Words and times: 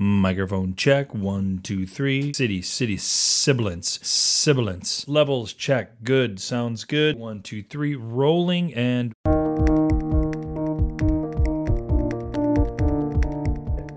Microphone 0.00 0.76
check. 0.76 1.12
One, 1.12 1.58
two, 1.62 1.84
three. 1.84 2.32
City, 2.32 2.62
city, 2.62 2.96
sibilance, 2.96 3.98
sibilance. 4.00 5.08
Levels 5.08 5.52
check. 5.52 6.04
Good. 6.04 6.38
Sounds 6.38 6.84
good. 6.84 7.18
One, 7.18 7.42
two, 7.42 7.64
three. 7.64 7.96
Rolling 7.96 8.72
and. 8.74 9.12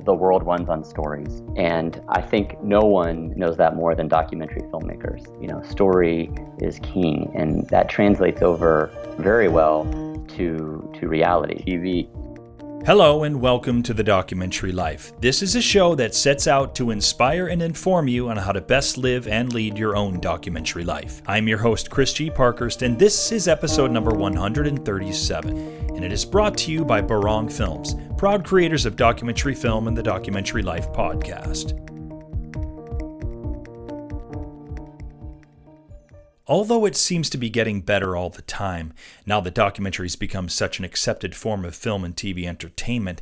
the 0.03 0.15
world 0.15 0.43
runs 0.45 0.67
on 0.67 0.83
stories. 0.83 1.41
And 1.55 2.01
I 2.09 2.21
think 2.21 2.61
no 2.63 2.81
one 2.81 3.33
knows 3.37 3.57
that 3.57 3.75
more 3.75 3.93
than 3.93 4.07
documentary 4.07 4.63
filmmakers. 4.63 5.23
You 5.39 5.47
know, 5.47 5.61
story 5.61 6.31
is 6.59 6.79
king, 6.79 7.31
and 7.35 7.67
that 7.69 7.87
translates 7.87 8.41
over 8.41 8.91
very 9.19 9.47
well 9.47 9.85
to, 10.35 10.91
to 10.99 11.07
reality 11.07 11.63
TV. 11.63 12.20
Hello, 12.83 13.25
and 13.25 13.39
welcome 13.39 13.83
to 13.83 13.93
The 13.93 14.03
Documentary 14.03 14.71
Life. 14.71 15.13
This 15.21 15.43
is 15.43 15.55
a 15.55 15.61
show 15.61 15.93
that 15.93 16.15
sets 16.15 16.47
out 16.47 16.73
to 16.75 16.89
inspire 16.89 17.45
and 17.45 17.61
inform 17.61 18.07
you 18.07 18.27
on 18.29 18.37
how 18.37 18.51
to 18.51 18.59
best 18.59 18.97
live 18.97 19.27
and 19.27 19.53
lead 19.53 19.77
your 19.77 19.95
own 19.95 20.19
documentary 20.19 20.83
life. 20.83 21.21
I'm 21.27 21.47
your 21.47 21.59
host, 21.59 21.91
Chris 21.91 22.11
G. 22.11 22.31
Parkhurst, 22.31 22.81
and 22.81 22.97
this 22.97 23.31
is 23.31 23.47
episode 23.47 23.91
number 23.91 24.15
137. 24.15 25.57
And 25.95 26.03
it 26.03 26.11
is 26.11 26.25
brought 26.25 26.57
to 26.57 26.71
you 26.71 26.83
by 26.83 27.01
Barong 27.01 27.47
Films, 27.49 27.95
proud 28.17 28.43
creators 28.43 28.87
of 28.87 28.95
documentary 28.95 29.53
film 29.53 29.87
and 29.87 29.95
the 29.95 30.01
Documentary 30.01 30.63
Life 30.63 30.91
podcast. 30.91 31.90
Although 36.47 36.85
it 36.85 36.95
seems 36.95 37.29
to 37.29 37.37
be 37.37 37.49
getting 37.49 37.81
better 37.81 38.15
all 38.15 38.29
the 38.29 38.41
time, 38.41 38.93
now 39.25 39.39
that 39.41 39.55
documentaries 39.55 40.17
become 40.17 40.49
such 40.49 40.79
an 40.79 40.85
accepted 40.85 41.35
form 41.35 41.63
of 41.63 41.75
film 41.75 42.03
and 42.03 42.15
TV 42.15 42.45
entertainment, 42.45 43.21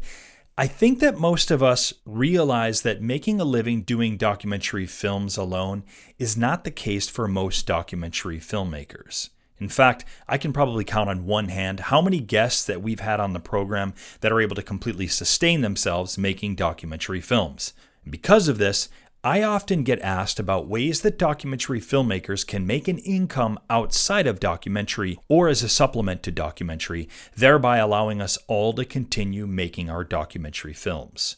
I 0.58 0.68
think 0.68 1.00
that 1.00 1.18
most 1.18 1.52
of 1.52 1.64
us 1.64 1.94
realize 2.06 2.82
that 2.82 3.02
making 3.02 3.40
a 3.40 3.46
living 3.46 3.84
doing 3.84 4.18
documentary 4.18 4.86
films 4.86 5.38
alone 5.38 5.84
is 6.18 6.36
not 6.36 6.66
the 6.66 6.72
case 6.72 7.08
for 7.08 7.28
most 7.28 7.66
documentary 7.66 8.40
filmmakers. 8.40 9.30
In 9.60 9.70
fact, 9.70 10.06
I 10.28 10.38
can 10.38 10.54
probably 10.54 10.84
count 10.84 11.10
on 11.10 11.26
one 11.26 11.50
hand 11.50 11.80
how 11.82 12.02
many 12.02 12.20
guests 12.20 12.66
that 12.66 12.82
we've 12.82 13.00
had 13.02 13.20
on 13.20 13.34
the 13.34 13.40
program 13.40 13.94
that 14.22 14.32
are 14.32 14.42
able 14.42 14.56
to 14.56 14.62
completely 14.62 15.08
sustain 15.08 15.62
themselves 15.62 16.18
making 16.18 16.56
documentary 16.56 17.22
films. 17.22 17.74
Because 18.10 18.48
of 18.48 18.58
this, 18.58 18.90
I 19.24 19.44
often 19.44 19.84
get 19.84 20.00
asked 20.00 20.40
about 20.40 20.70
ways 20.70 21.02
that 21.02 21.18
documentary 21.18 21.82
filmmakers 21.82 22.48
can 22.48 22.66
make 22.66 22.88
an 22.88 23.00
income 23.00 23.60
outside 23.70 24.26
of 24.28 24.40
documentary 24.40 25.20
or 25.28 25.50
as 25.50 25.62
a 25.62 25.68
supplement 25.68 26.24
to 26.24 26.32
documentary, 26.32 27.10
thereby 27.36 27.80
allowing 27.80 28.22
us 28.22 28.38
all 28.48 28.72
to 28.74 28.86
continue 28.86 29.46
making 29.46 29.90
our 29.90 30.06
documentary 30.06 30.74
films. 30.74 31.36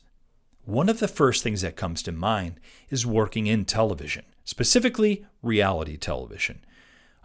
One 0.63 0.89
of 0.89 0.99
the 0.99 1.07
first 1.07 1.41
things 1.41 1.61
that 1.61 1.75
comes 1.75 2.03
to 2.03 2.11
mind 2.11 2.59
is 2.91 3.03
working 3.03 3.47
in 3.47 3.65
television, 3.65 4.25
specifically 4.43 5.25
reality 5.41 5.97
television. 5.97 6.63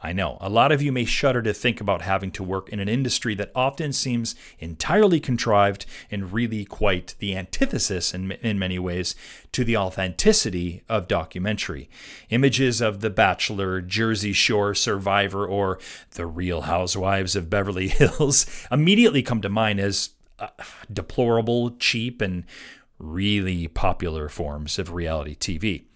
I 0.06 0.12
know, 0.12 0.38
a 0.40 0.48
lot 0.48 0.70
of 0.70 0.80
you 0.80 0.92
may 0.92 1.04
shudder 1.04 1.42
to 1.42 1.52
think 1.52 1.80
about 1.80 2.02
having 2.02 2.30
to 2.30 2.44
work 2.44 2.68
in 2.68 2.78
an 2.78 2.88
industry 2.88 3.34
that 3.34 3.50
often 3.56 3.92
seems 3.92 4.36
entirely 4.60 5.18
contrived 5.18 5.84
and 6.12 6.32
really 6.32 6.64
quite 6.64 7.16
the 7.18 7.36
antithesis 7.36 8.14
in, 8.14 8.30
in 8.30 8.56
many 8.56 8.78
ways 8.78 9.16
to 9.50 9.64
the 9.64 9.76
authenticity 9.76 10.84
of 10.88 11.08
documentary. 11.08 11.90
Images 12.30 12.80
of 12.80 13.00
The 13.00 13.10
Bachelor, 13.10 13.80
Jersey 13.80 14.32
Shore 14.32 14.76
Survivor, 14.76 15.44
or 15.44 15.80
The 16.12 16.26
Real 16.26 16.60
Housewives 16.60 17.34
of 17.34 17.50
Beverly 17.50 17.88
Hills 17.88 18.46
immediately 18.70 19.24
come 19.24 19.40
to 19.40 19.48
mind 19.48 19.80
as 19.80 20.10
uh, 20.38 20.50
deplorable, 20.92 21.72
cheap, 21.78 22.22
and 22.22 22.44
really 23.00 23.66
popular 23.66 24.28
forms 24.28 24.78
of 24.78 24.92
reality 24.92 25.34
TV. 25.34 25.86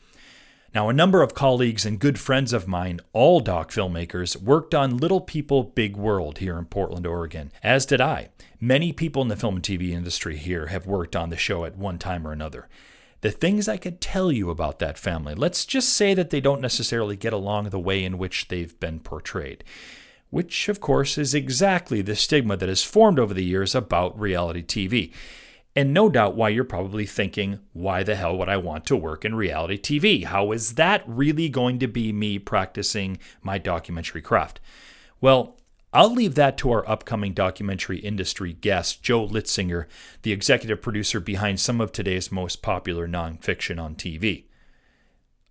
Now, 0.73 0.89
a 0.89 0.93
number 0.93 1.21
of 1.21 1.35
colleagues 1.35 1.85
and 1.85 1.99
good 1.99 2.21
friends 2.21 2.53
of 2.53 2.69
mine, 2.69 3.01
all 3.13 3.41
doc 3.41 3.73
filmmakers, 3.73 4.41
worked 4.41 4.73
on 4.73 4.99
Little 4.99 5.21
People 5.21 5.65
Big 5.65 5.97
World 5.97 6.39
here 6.39 6.57
in 6.57 6.67
Portland, 6.67 7.09
Oregon, 7.09 7.51
as 7.61 7.85
did 7.85 8.01
I. 8.01 8.29
Many 8.61 8.93
people 8.93 9.21
in 9.21 9.27
the 9.27 9.35
film 9.35 9.57
and 9.57 9.65
TV 9.65 9.91
industry 9.91 10.37
here 10.37 10.69
have 10.69 10.87
worked 10.87 11.17
on 11.17 11.31
the 11.31 11.37
show 11.37 11.65
at 11.65 11.77
one 11.77 11.99
time 11.99 12.25
or 12.25 12.31
another. 12.31 12.69
The 13.21 13.33
things 13.33 13.69
I 13.69 13.79
could 13.79 14.01
tell 14.01 14.31
you 14.31 14.49
about 14.49 14.79
that 14.79 14.97
family, 14.97 15.35
let's 15.35 15.65
just 15.65 15.89
say 15.89 16.15
that 16.15 16.31
they 16.31 16.41
don't 16.41 16.61
necessarily 16.61 17.17
get 17.17 17.33
along 17.33 17.71
the 17.71 17.81
way 17.81 18.05
in 18.05 18.17
which 18.17 18.47
they've 18.47 18.79
been 18.79 19.01
portrayed. 19.01 19.65
Which, 20.31 20.69
of 20.69 20.79
course, 20.79 21.19
is 21.19 21.35
exactly 21.35 22.01
the 22.01 22.15
stigma 22.15 22.57
that 22.57 22.69
has 22.69 22.85
formed 22.85 23.19
over 23.19 23.35
the 23.35 23.45
years 23.45 23.75
about 23.75 24.19
reality 24.19 24.63
TV. 24.63 25.13
And 25.77 25.95
no 25.95 26.09
doubt 26.09 26.35
why 26.35 26.49
you're 26.49 26.65
probably 26.65 27.07
thinking, 27.07 27.61
why 27.73 28.03
the 28.03 28.17
hell 28.17 28.37
would 28.37 28.49
I 28.49 28.57
want 28.57 28.87
to 28.87 28.97
work 28.97 29.25
in 29.25 29.37
reality 29.37 29.79
TV? 29.79 30.25
How 30.25 30.51
is 30.51 30.75
that 30.75 31.05
really 31.07 31.49
going 31.49 31.79
to 31.79 31.87
be 31.87 32.13
me 32.13 32.39
practicing 32.39 33.19
my 33.41 33.59
documentary 33.59 34.21
craft? 34.21 34.59
Well, 35.21 35.57
I'll 35.93 36.13
leave 36.13 36.37
that 36.37 36.57
to 36.59 36.71
our 36.71 36.89
upcoming 36.89 37.35
documentary 37.35 37.99
industry 37.99 38.53
guest, 38.53 39.03
Joe 39.03 39.27
Litzinger, 39.27 39.87
the 40.23 40.33
executive 40.33 40.83
producer 40.83 41.19
behind 41.19 41.59
some 41.59 41.81
of 41.81 41.91
today's 41.93 42.31
most 42.31 42.63
popular 42.63 43.09
nonfiction 43.09 43.83
on 43.83 43.97
TV. 43.97 44.45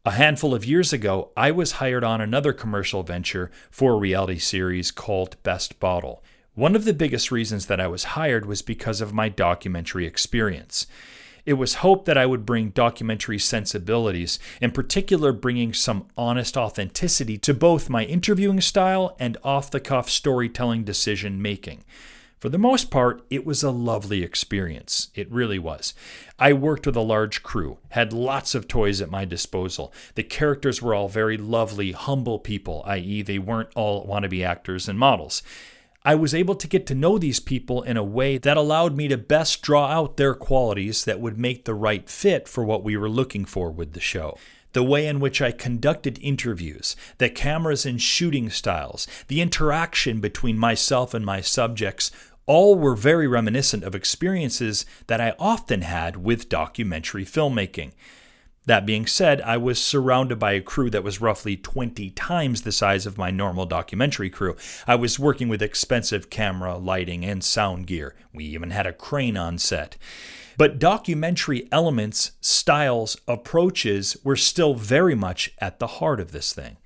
A 0.06 0.12
handful 0.12 0.54
of 0.54 0.64
years 0.64 0.94
ago, 0.94 1.32
I 1.36 1.52
was 1.52 1.74
hired 1.74 2.06
on 2.06 2.22
another 2.22 2.54
commercial 2.54 3.04
venture 3.04 3.52
for 3.70 3.94
a 3.94 3.98
reality 3.98 4.40
series 4.40 4.92
called 4.92 5.42
Best 5.44 5.78
Bottle. 5.82 6.24
One 6.60 6.76
of 6.76 6.84
the 6.84 6.92
biggest 6.92 7.32
reasons 7.32 7.68
that 7.68 7.80
I 7.80 7.88
was 7.88 8.20
hired 8.20 8.46
was 8.46 8.62
because 8.62 9.00
of 9.00 9.14
my 9.14 9.30
documentary 9.30 10.06
experience. 10.06 10.88
It 11.46 11.54
was 11.54 11.76
hoped 11.76 12.04
that 12.04 12.18
I 12.18 12.26
would 12.26 12.46
bring 12.46 12.72
documentary 12.72 13.40
sensibilities, 13.40 14.40
in 14.60 14.72
particular, 14.72 15.32
bringing 15.32 15.74
some 15.74 16.08
honest 16.18 16.58
authenticity 16.58 17.38
to 17.38 17.54
both 17.54 17.90
my 17.90 18.04
interviewing 18.04 18.60
style 18.60 19.16
and 19.22 19.38
off 19.42 19.72
the 19.72 19.80
cuff 19.80 20.10
storytelling 20.10 20.84
decision 20.84 21.42
making. 21.42 21.86
For 22.40 22.50
the 22.50 22.58
most 22.58 22.92
part, 22.92 23.24
it 23.30 23.46
was 23.46 23.64
a 23.64 23.72
lovely 23.72 24.22
experience. 24.22 25.12
It 25.16 25.32
really 25.32 25.60
was. 25.60 25.94
I 26.38 26.52
worked 26.52 26.86
with 26.86 26.98
a 26.98 27.02
large 27.02 27.42
crew, 27.42 27.78
had 27.92 28.12
lots 28.12 28.54
of 28.54 28.68
toys 28.68 29.00
at 29.00 29.10
my 29.10 29.24
disposal. 29.24 29.94
The 30.16 30.24
characters 30.24 30.82
were 30.82 30.94
all 30.94 31.08
very 31.08 31.38
lovely, 31.38 31.94
humble 31.94 32.38
people, 32.38 32.84
i.e., 32.86 33.22
they 33.22 33.40
weren't 33.40 33.72
all 33.78 34.06
wannabe 34.06 34.46
actors 34.46 34.90
and 34.90 35.00
models. 35.00 35.42
I 36.06 36.16
was 36.16 36.34
able 36.34 36.56
to 36.56 36.68
get 36.68 36.86
to 36.88 36.96
know 36.96 37.18
these 37.18 37.42
people 37.42 37.84
in 37.84 37.98
a 37.98 38.04
way 38.04 38.38
that 38.38 38.56
allowed 38.56 38.96
me 38.96 39.10
to 39.10 39.18
best 39.18 39.62
draw 39.62 39.88
out 39.88 40.16
their 40.16 40.34
qualities 40.34 41.04
that 41.04 41.20
would 41.20 41.38
make 41.38 41.66
the 41.66 41.74
right 41.74 42.10
fit 42.10 42.48
for 42.48 42.64
what 42.64 42.86
we 42.86 42.96
were 42.96 43.10
looking 43.10 43.44
for 43.44 43.70
with 43.70 43.92
the 43.92 44.00
show. 44.00 44.38
The 44.72 44.84
way 44.84 45.08
in 45.08 45.20
which 45.20 45.42
I 45.42 45.52
conducted 45.52 46.18
interviews, 46.22 46.96
the 47.18 47.30
cameras 47.30 47.86
and 47.86 48.02
shooting 48.02 48.50
styles, 48.50 49.08
the 49.28 49.42
interaction 49.42 50.22
between 50.22 50.58
myself 50.58 51.14
and 51.14 51.26
my 51.26 51.42
subjects, 51.42 52.12
all 52.46 52.76
were 52.76 52.96
very 52.96 53.28
reminiscent 53.28 53.84
of 53.84 53.94
experiences 53.94 54.86
that 55.08 55.20
I 55.20 55.36
often 55.38 55.82
had 55.82 56.18
with 56.18 56.50
documentary 56.50 57.26
filmmaking. 57.26 57.92
That 58.70 58.86
being 58.86 59.08
said, 59.08 59.42
I 59.42 59.58
was 59.58 59.84
surrounded 59.84 60.38
by 60.38 60.52
a 60.52 60.62
crew 60.62 60.92
that 60.92 61.04
was 61.04 61.20
roughly 61.20 61.58
20 61.58 62.12
times 62.12 62.62
the 62.62 62.72
size 62.72 63.08
of 63.08 63.18
my 63.18 63.32
normal 63.32 63.66
documentary 63.66 64.30
crew. 64.30 64.56
I 64.86 64.94
was 64.94 65.18
working 65.18 65.50
with 65.50 65.64
expensive 65.64 66.30
camera, 66.30 66.78
lighting, 66.78 67.26
and 67.26 67.44
sound 67.44 67.88
gear. 67.88 68.14
We 68.32 68.46
even 68.46 68.70
had 68.70 68.86
a 68.86 68.94
crane 68.94 69.38
on 69.38 69.58
set. 69.58 69.98
But 70.56 70.78
documentary 70.78 71.68
elements, 71.72 72.34
styles, 72.42 73.18
approaches 73.28 74.16
were 74.24 74.36
still 74.36 74.76
very 74.76 75.16
much 75.16 75.52
at 75.58 75.80
the 75.80 75.88
heart 75.88 76.20
of 76.20 76.32
this 76.32 76.54
thing. 76.54 76.78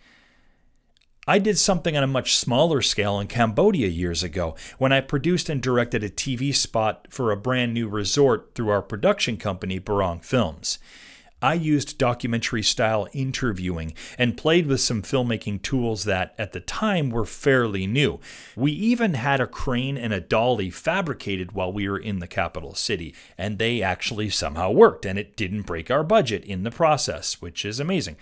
I 1.28 1.38
did 1.38 1.58
something 1.58 1.98
on 1.98 2.04
a 2.04 2.08
much 2.08 2.38
smaller 2.38 2.82
scale 2.82 3.20
in 3.20 3.28
Cambodia 3.28 3.88
years 3.88 4.24
ago 4.24 4.56
when 4.78 4.94
I 4.94 5.02
produced 5.02 5.50
and 5.50 5.62
directed 5.62 6.02
a 6.02 6.10
TV 6.10 6.56
spot 6.56 7.08
for 7.10 7.30
a 7.30 7.36
brand 7.36 7.74
new 7.74 7.90
resort 7.90 8.52
through 8.56 8.70
our 8.70 8.82
production 8.82 9.36
company, 9.36 9.80
Barong 9.80 10.22
Films. 10.22 10.80
I 11.44 11.56
used 11.56 11.98
documentary 11.98 12.64
style 12.64 13.10
interviewing 13.12 13.94
and 14.18 14.38
played 14.38 14.66
with 14.66 14.80
some 14.80 15.02
filmmaking 15.02 15.62
tools 15.62 16.06
that, 16.06 16.34
at 16.38 16.54
the 16.54 16.62
time, 16.62 17.10
were 17.10 17.26
fairly 17.26 17.86
new. 17.86 18.22
We 18.56 18.72
even 18.72 19.16
had 19.16 19.42
a 19.42 19.46
crane 19.46 19.98
and 19.98 20.14
a 20.14 20.22
dolly 20.22 20.70
fabricated 20.70 21.52
while 21.52 21.74
we 21.74 21.90
were 21.90 22.00
in 22.00 22.20
the 22.20 22.28
capital 22.28 22.76
city, 22.76 23.14
and 23.38 23.60
they 23.60 23.82
actually 23.82 24.30
somehow 24.30 24.72
worked, 24.72 25.06
and 25.06 25.20
it 25.20 25.36
didn't 25.36 25.64
break 25.64 25.92
our 25.92 26.02
budget 26.02 26.46
in 26.46 26.64
the 26.64 26.72
process, 26.72 27.42
which 27.42 27.66
is 27.66 27.78
amazing. 27.78 28.16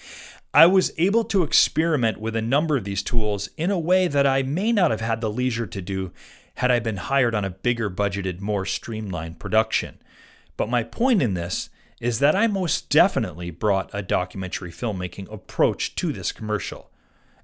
I 0.51 0.65
was 0.65 0.91
able 0.97 1.23
to 1.25 1.43
experiment 1.43 2.19
with 2.19 2.35
a 2.35 2.41
number 2.41 2.75
of 2.75 2.85
these 2.85 3.03
tools 3.03 3.49
in 3.55 3.69
a 3.69 3.77
way 3.77 4.07
that 4.07 4.25
I 4.25 4.41
may 4.41 4.71
not 4.71 4.89
have 4.89 5.01
had 5.01 5.21
the 5.21 5.29
leisure 5.29 5.67
to 5.67 5.81
do 5.81 6.11
had 6.55 6.71
I 6.71 6.79
been 6.79 6.97
hired 6.97 7.35
on 7.35 7.45
a 7.45 7.51
bigger 7.51 7.91
budgeted, 7.91 8.41
more 8.41 8.65
streamlined 8.65 9.37
production. 9.37 9.99
But 10.57 10.69
my 10.69 10.81
point 10.81 11.21
in 11.21 11.35
this 11.35 11.69
is 12.01 12.19
that 12.19 12.35
I 12.35 12.47
most 12.47 12.89
definitely 12.89 13.51
brought 13.51 13.89
a 13.93 14.01
documentary 14.01 14.71
filmmaking 14.71 15.31
approach 15.31 15.95
to 15.95 16.11
this 16.11 16.33
commercial. 16.33 16.89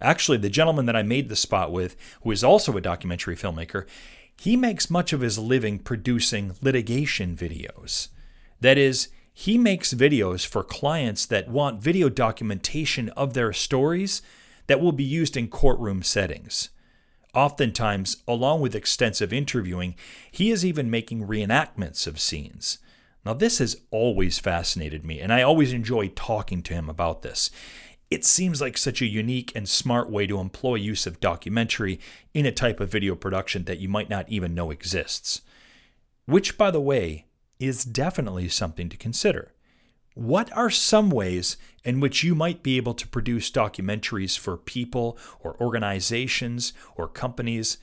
Actually, 0.01 0.39
the 0.39 0.49
gentleman 0.49 0.87
that 0.87 0.95
I 0.95 1.03
made 1.03 1.29
the 1.29 1.35
spot 1.35 1.71
with, 1.71 1.95
who 2.23 2.31
is 2.31 2.43
also 2.43 2.75
a 2.75 2.81
documentary 2.81 3.35
filmmaker, 3.35 3.85
he 4.39 4.57
makes 4.57 4.89
much 4.89 5.13
of 5.13 5.21
his 5.21 5.37
living 5.37 5.77
producing 5.79 6.55
litigation 6.61 7.35
videos. 7.37 8.09
That 8.59 8.77
is, 8.77 9.09
He 9.39 9.59
makes 9.59 9.93
videos 9.93 10.47
for 10.47 10.63
clients 10.63 11.27
that 11.27 11.47
want 11.47 11.79
video 11.79 12.09
documentation 12.09 13.09
of 13.09 13.35
their 13.35 13.53
stories 13.53 14.23
that 14.65 14.81
will 14.81 14.91
be 14.91 15.03
used 15.03 15.37
in 15.37 15.47
courtroom 15.47 16.01
settings. 16.01 16.69
Oftentimes, 17.35 18.17
along 18.27 18.61
with 18.61 18.73
extensive 18.73 19.31
interviewing, 19.31 19.93
he 20.31 20.49
is 20.49 20.65
even 20.65 20.89
making 20.89 21.27
reenactments 21.27 22.07
of 22.07 22.19
scenes. 22.19 22.79
Now, 23.27 23.33
this 23.33 23.57
has 23.57 23.81
always 23.91 24.39
fascinated 24.39 25.03
me, 25.03 25.19
and 25.19 25.33
I 25.33 25.41
always 25.41 25.73
enjoy 25.73 26.07
talking 26.07 26.63
to 26.63 26.73
him 26.73 26.89
about 26.89 27.23
this. 27.23 27.51
It 28.09 28.23
seems 28.23 28.61
like 28.61 28.77
such 28.77 29.01
a 29.01 29.05
unique 29.05 29.51
and 29.53 29.67
smart 29.67 30.09
way 30.09 30.27
to 30.27 30.39
employ 30.39 30.75
use 30.75 31.05
of 31.05 31.19
documentary 31.19 31.99
in 32.33 32.45
a 32.45 32.53
type 32.53 32.79
of 32.79 32.89
video 32.89 33.15
production 33.15 33.65
that 33.65 33.79
you 33.79 33.89
might 33.89 34.09
not 34.09 34.29
even 34.29 34.55
know 34.55 34.71
exists. 34.71 35.41
Which, 36.25 36.57
by 36.57 36.71
the 36.71 36.79
way, 36.79 37.25
is 37.59 37.83
definitely 37.83 38.47
something 38.47 38.87
to 38.87 38.95
consider. 38.95 39.51
What 40.13 40.49
are 40.55 40.69
some 40.69 41.09
ways 41.09 41.57
in 41.83 41.99
which 41.99 42.23
you 42.23 42.33
might 42.33 42.63
be 42.63 42.77
able 42.77 42.93
to 42.93 43.09
produce 43.09 43.51
documentaries 43.51 44.39
for 44.39 44.55
people 44.55 45.17
or 45.41 45.59
organizations 45.59 46.71
or 46.95 47.09
companies 47.09 47.77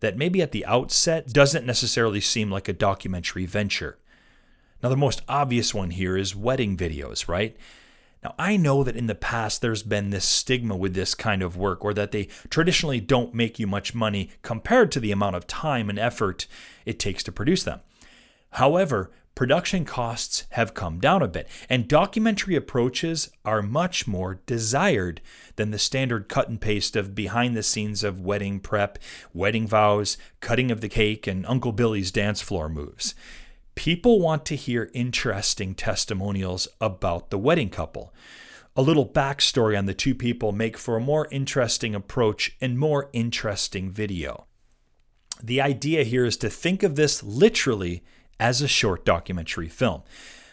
that 0.00 0.18
maybe 0.18 0.42
at 0.42 0.50
the 0.50 0.66
outset 0.66 1.28
doesn't 1.28 1.64
necessarily 1.64 2.20
seem 2.20 2.50
like 2.50 2.66
a 2.66 2.72
documentary 2.72 3.46
venture? 3.46 3.98
Now, 4.82 4.88
the 4.88 4.96
most 4.96 5.22
obvious 5.28 5.74
one 5.74 5.90
here 5.90 6.16
is 6.16 6.36
wedding 6.36 6.76
videos, 6.76 7.28
right? 7.28 7.56
Now, 8.22 8.34
I 8.38 8.56
know 8.56 8.84
that 8.84 8.96
in 8.96 9.06
the 9.06 9.14
past 9.14 9.60
there's 9.60 9.82
been 9.82 10.10
this 10.10 10.24
stigma 10.24 10.76
with 10.76 10.94
this 10.94 11.14
kind 11.14 11.42
of 11.42 11.56
work, 11.56 11.84
or 11.84 11.94
that 11.94 12.12
they 12.12 12.24
traditionally 12.50 13.00
don't 13.00 13.34
make 13.34 13.58
you 13.58 13.66
much 13.66 13.94
money 13.94 14.30
compared 14.42 14.90
to 14.92 15.00
the 15.00 15.12
amount 15.12 15.36
of 15.36 15.46
time 15.46 15.88
and 15.88 15.98
effort 15.98 16.46
it 16.84 16.98
takes 16.98 17.22
to 17.24 17.32
produce 17.32 17.62
them. 17.62 17.80
However, 18.52 19.10
production 19.34 19.84
costs 19.84 20.44
have 20.50 20.74
come 20.74 20.98
down 20.98 21.22
a 21.22 21.28
bit, 21.28 21.48
and 21.68 21.86
documentary 21.86 22.56
approaches 22.56 23.30
are 23.44 23.62
much 23.62 24.08
more 24.08 24.40
desired 24.46 25.20
than 25.54 25.70
the 25.70 25.78
standard 25.78 26.28
cut 26.28 26.48
and 26.48 26.60
paste 26.60 26.96
of 26.96 27.14
behind 27.14 27.56
the 27.56 27.62
scenes 27.62 28.02
of 28.02 28.20
wedding 28.20 28.58
prep, 28.58 28.98
wedding 29.32 29.66
vows, 29.66 30.18
cutting 30.40 30.72
of 30.72 30.80
the 30.80 30.88
cake, 30.88 31.28
and 31.28 31.46
Uncle 31.46 31.72
Billy's 31.72 32.10
dance 32.10 32.40
floor 32.40 32.68
moves. 32.68 33.14
People 33.78 34.18
want 34.18 34.44
to 34.46 34.56
hear 34.56 34.90
interesting 34.92 35.72
testimonials 35.72 36.66
about 36.80 37.30
the 37.30 37.38
wedding 37.38 37.70
couple. 37.70 38.12
A 38.74 38.82
little 38.82 39.08
backstory 39.08 39.78
on 39.78 39.86
the 39.86 39.94
two 39.94 40.16
people 40.16 40.50
make 40.50 40.76
for 40.76 40.96
a 40.96 41.00
more 41.00 41.28
interesting 41.30 41.94
approach 41.94 42.56
and 42.60 42.76
more 42.76 43.08
interesting 43.12 43.88
video. 43.88 44.48
The 45.40 45.60
idea 45.60 46.02
here 46.02 46.24
is 46.24 46.36
to 46.38 46.50
think 46.50 46.82
of 46.82 46.96
this 46.96 47.22
literally 47.22 48.02
as 48.40 48.60
a 48.60 48.66
short 48.66 49.04
documentary 49.04 49.68
film. 49.68 50.02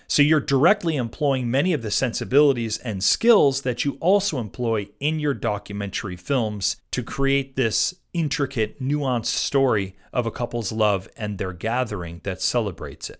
So 0.05 0.21
you're 0.21 0.39
directly 0.39 0.95
employing 0.95 1.49
many 1.49 1.73
of 1.73 1.81
the 1.81 1.89
sensibilities 1.89 2.77
and 2.77 3.03
skills 3.03 3.63
that 3.63 3.83
you 3.83 3.97
also 3.99 4.37
employ 4.37 4.89
in 4.99 5.17
your 5.17 5.33
documentary 5.33 6.15
films 6.15 6.77
to 6.91 7.01
create 7.01 7.55
this 7.55 7.95
intricate, 8.15 8.81
nuanced 8.81 9.25
story 9.25 9.95
of 10.13 10.25
a 10.25 10.31
couple's 10.31 10.71
love 10.71 11.09
and 11.17 11.37
their 11.37 11.51
gathering 11.53 12.21
that 12.23 12.41
celebrates 12.41 13.09
it. 13.09 13.19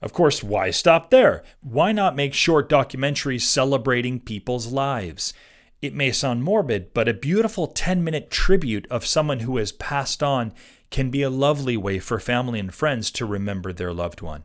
Of 0.00 0.12
course, 0.12 0.42
why 0.42 0.70
stop 0.70 1.10
there? 1.10 1.42
Why 1.60 1.90
not 1.90 2.14
make 2.14 2.32
short 2.32 2.68
documentaries 2.68 3.40
celebrating 3.40 4.20
people's 4.20 4.68
lives? 4.68 5.34
It 5.82 5.94
may 5.94 6.12
sound 6.12 6.44
morbid, 6.44 6.94
but 6.94 7.08
a 7.08 7.14
beautiful 7.14 7.66
10 7.66 8.04
minute 8.04 8.30
tribute 8.30 8.86
of 8.90 9.04
someone 9.04 9.40
who 9.40 9.56
has 9.56 9.72
passed 9.72 10.22
on 10.22 10.52
can 10.90 11.10
be 11.10 11.22
a 11.22 11.30
lovely 11.30 11.76
way 11.76 11.98
for 11.98 12.20
family 12.20 12.60
and 12.60 12.72
friends 12.72 13.10
to 13.10 13.26
remember 13.26 13.72
their 13.72 13.92
loved 13.92 14.20
one. 14.20 14.44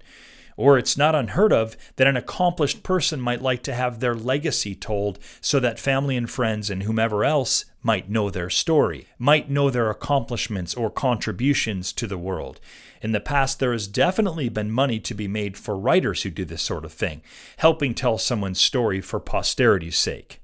Or 0.55 0.77
it's 0.77 0.97
not 0.97 1.15
unheard 1.15 1.51
of 1.51 1.75
that 1.95 2.07
an 2.07 2.17
accomplished 2.17 2.83
person 2.83 3.19
might 3.19 3.41
like 3.41 3.63
to 3.63 3.73
have 3.73 3.99
their 3.99 4.15
legacy 4.15 4.75
told 4.75 5.19
so 5.41 5.59
that 5.59 5.79
family 5.79 6.15
and 6.15 6.29
friends 6.29 6.69
and 6.69 6.83
whomever 6.83 7.23
else 7.23 7.65
might 7.81 8.09
know 8.09 8.29
their 8.29 8.49
story, 8.49 9.07
might 9.17 9.49
know 9.49 9.69
their 9.69 9.89
accomplishments 9.89 10.73
or 10.73 10.89
contributions 10.89 11.91
to 11.93 12.07
the 12.07 12.17
world. 12.17 12.59
In 13.01 13.11
the 13.11 13.19
past, 13.19 13.59
there 13.59 13.73
has 13.73 13.87
definitely 13.87 14.47
been 14.47 14.71
money 14.71 14.99
to 15.01 15.13
be 15.13 15.27
made 15.27 15.57
for 15.57 15.77
writers 15.77 16.23
who 16.23 16.29
do 16.29 16.45
this 16.45 16.61
sort 16.61 16.85
of 16.85 16.93
thing, 16.93 17.21
helping 17.57 17.93
tell 17.93 18.17
someone's 18.17 18.61
story 18.61 19.01
for 19.01 19.19
posterity's 19.19 19.97
sake. 19.97 20.39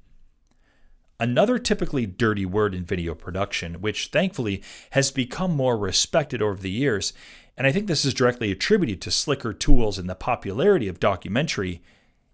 Another 1.22 1.60
typically 1.60 2.06
dirty 2.06 2.46
word 2.46 2.74
in 2.74 2.86
video 2.86 3.14
production, 3.14 3.82
which 3.82 4.08
thankfully 4.08 4.62
has 4.92 5.12
become 5.12 5.52
more 5.52 5.78
respected 5.78 6.42
over 6.42 6.62
the 6.62 6.72
years, 6.72 7.12
and 7.60 7.68
I 7.68 7.74
think 7.74 7.88
this 7.88 8.06
is 8.06 8.14
directly 8.14 8.52
attributed 8.52 9.02
to 9.02 9.12
slicker 9.12 9.52
tools 9.52 10.00
and 10.00 10.10
the 10.10 10.16
popularity 10.16 10.88
of 10.88 10.98
documentary, 10.98 11.82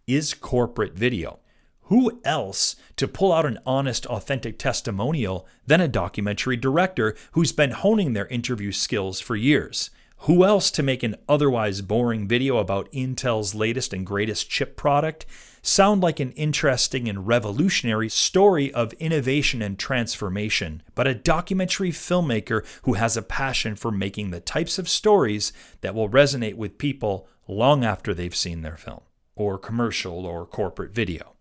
is 0.06 0.36
corporate 0.36 0.94
video. 0.94 1.40
Who 1.86 2.22
else 2.24 2.76
to 2.98 3.08
pull 3.08 3.34
out 3.34 3.48
an 3.48 3.58
honest, 3.66 4.06
authentic 4.06 4.60
testimonial 4.60 5.48
than 5.66 5.82
a 5.82 5.88
documentary 5.88 6.58
director 6.58 7.16
who's 7.32 7.52
been 7.52 7.72
honing 7.72 8.14
their 8.14 8.28
interview 8.28 8.72
skills 8.72 9.20
for 9.20 9.36
years? 9.36 9.90
Who 10.20 10.46
else 10.46 10.70
to 10.70 10.84
make 10.84 11.02
an 11.02 11.16
otherwise 11.28 11.82
boring 11.82 12.28
video 12.28 12.58
about 12.58 12.92
Intel's 12.92 13.56
latest 13.56 13.94
and 13.94 14.06
greatest 14.06 14.48
chip 14.52 14.78
product 14.78 15.26
sound 15.66 16.02
like 16.02 16.20
an 16.20 16.32
interesting 16.34 17.10
and 17.10 17.28
revolutionary 17.28 18.10
story 18.10 18.72
of 18.74 18.94
innovation 18.94 19.62
and 19.62 19.80
transformation, 19.80 20.84
but 20.94 21.08
a 21.08 21.16
documentary 21.16 21.92
filmmaker 21.92 22.66
who 22.84 22.94
has 22.94 23.18
a 23.18 23.22
passion 23.22 23.76
for 23.76 23.92
making 23.92 24.32
the 24.32 24.40
types 24.40 24.78
of 24.78 24.88
stories 24.88 25.52
that 25.82 25.96
will 25.96 26.10
resonate 26.10 26.56
with 26.56 26.78
people 26.78 27.28
long 27.48 27.84
after 27.84 28.14
they've 28.14 28.36
seen 28.36 28.62
their 28.62 28.78
film, 28.78 29.02
or 29.36 29.58
commercial, 29.58 30.26
or 30.26 30.46
corporate 30.46 30.94
video. 30.94 31.34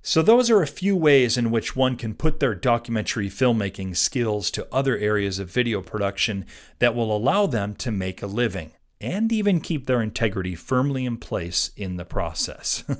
So, 0.00 0.22
those 0.22 0.48
are 0.48 0.62
a 0.62 0.66
few 0.66 0.96
ways 0.96 1.36
in 1.36 1.50
which 1.50 1.76
one 1.76 1.96
can 1.96 2.14
put 2.14 2.40
their 2.40 2.54
documentary 2.54 3.28
filmmaking 3.28 3.96
skills 3.96 4.50
to 4.52 4.66
other 4.72 4.96
areas 4.96 5.38
of 5.38 5.50
video 5.50 5.82
production 5.82 6.46
that 6.78 6.94
will 6.94 7.14
allow 7.14 7.46
them 7.46 7.74
to 7.76 7.90
make 7.90 8.22
a 8.22 8.26
living 8.26 8.72
and 9.00 9.32
even 9.32 9.60
keep 9.60 9.86
their 9.86 10.02
integrity 10.02 10.54
firmly 10.54 11.04
in 11.04 11.16
place 11.16 11.70
in 11.76 11.96
the 11.96 12.04
process. 12.04 12.84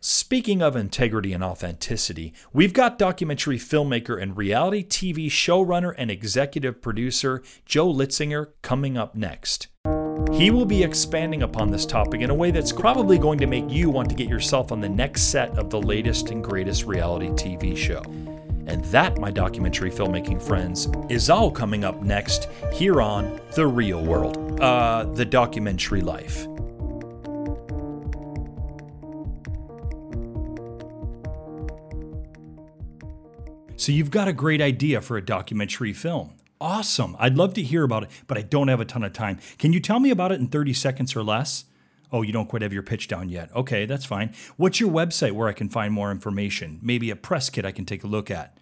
Speaking 0.00 0.62
of 0.62 0.76
integrity 0.76 1.32
and 1.32 1.42
authenticity, 1.42 2.32
we've 2.52 2.72
got 2.72 2.98
documentary 2.98 3.58
filmmaker 3.58 4.20
and 4.22 4.36
reality 4.36 4.84
TV 4.84 5.26
showrunner 5.26 5.92
and 5.98 6.08
executive 6.08 6.80
producer 6.80 7.42
Joe 7.66 7.92
Litzinger 7.92 8.50
coming 8.62 8.96
up 8.96 9.16
next. 9.16 9.66
He 10.32 10.52
will 10.52 10.66
be 10.66 10.84
expanding 10.84 11.42
upon 11.42 11.70
this 11.70 11.84
topic 11.84 12.20
in 12.20 12.30
a 12.30 12.34
way 12.34 12.52
that's 12.52 12.70
probably 12.70 13.18
going 13.18 13.40
to 13.40 13.46
make 13.46 13.68
you 13.68 13.90
want 13.90 14.08
to 14.10 14.14
get 14.14 14.28
yourself 14.28 14.70
on 14.70 14.80
the 14.80 14.88
next 14.88 15.22
set 15.22 15.58
of 15.58 15.68
the 15.68 15.80
latest 15.80 16.30
and 16.30 16.44
greatest 16.44 16.84
reality 16.84 17.28
TV 17.30 17.76
show. 17.76 18.02
And 18.68 18.84
that, 18.86 19.18
my 19.18 19.30
documentary 19.30 19.90
filmmaking 19.90 20.42
friends, 20.42 20.88
is 21.08 21.30
all 21.30 21.50
coming 21.50 21.84
up 21.84 22.02
next 22.02 22.48
here 22.72 23.00
on 23.00 23.40
The 23.52 23.66
Real 23.66 24.04
World, 24.04 24.60
uh, 24.60 25.04
the 25.14 25.24
documentary 25.24 26.02
life. 26.02 26.46
So, 33.76 33.92
you've 33.92 34.10
got 34.10 34.28
a 34.28 34.34
great 34.34 34.60
idea 34.60 35.00
for 35.00 35.16
a 35.16 35.24
documentary 35.24 35.94
film. 35.94 36.34
Awesome. 36.60 37.16
I'd 37.18 37.36
love 37.36 37.54
to 37.54 37.62
hear 37.62 37.84
about 37.84 38.02
it, 38.02 38.10
but 38.26 38.36
I 38.36 38.42
don't 38.42 38.68
have 38.68 38.80
a 38.80 38.84
ton 38.84 39.02
of 39.02 39.12
time. 39.12 39.38
Can 39.58 39.72
you 39.72 39.80
tell 39.80 40.00
me 40.00 40.10
about 40.10 40.32
it 40.32 40.40
in 40.40 40.48
30 40.48 40.74
seconds 40.74 41.16
or 41.16 41.22
less? 41.22 41.64
Oh, 42.10 42.22
you 42.22 42.32
don't 42.32 42.48
quite 42.48 42.62
have 42.62 42.72
your 42.72 42.82
pitch 42.82 43.08
down 43.08 43.28
yet. 43.28 43.54
Okay, 43.54 43.84
that's 43.84 44.04
fine. 44.04 44.34
What's 44.56 44.80
your 44.80 44.90
website 44.90 45.32
where 45.32 45.48
I 45.48 45.52
can 45.52 45.68
find 45.68 45.92
more 45.92 46.10
information? 46.10 46.78
Maybe 46.82 47.10
a 47.10 47.16
press 47.16 47.50
kit 47.50 47.64
I 47.64 47.72
can 47.72 47.84
take 47.84 48.04
a 48.04 48.08
look 48.08 48.30
at. 48.30 48.58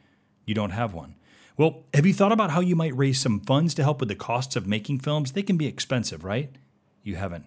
You 0.47 0.55
don't 0.55 0.71
have 0.71 0.95
one. 0.95 1.15
Well, 1.57 1.85
have 1.95 2.05
you 2.05 2.13
thought 2.13 2.33
about 2.33 2.51
how 2.51 2.61
you 2.61 2.77
might 2.77 2.97
raise 2.97 3.21
some 3.21 3.41
funds 3.41 3.75
to 3.75 3.83
help 3.83 4.01
with 4.01 4.09
the 4.09 4.15
costs 4.15 4.57
of 4.57 4.67
making 4.67 5.01
films? 5.01 5.33
They 5.33 5.43
can 5.43 5.57
be 5.57 5.67
expensive, 5.67 6.25
right? 6.25 6.51
You 7.03 7.17
haven't. 7.17 7.47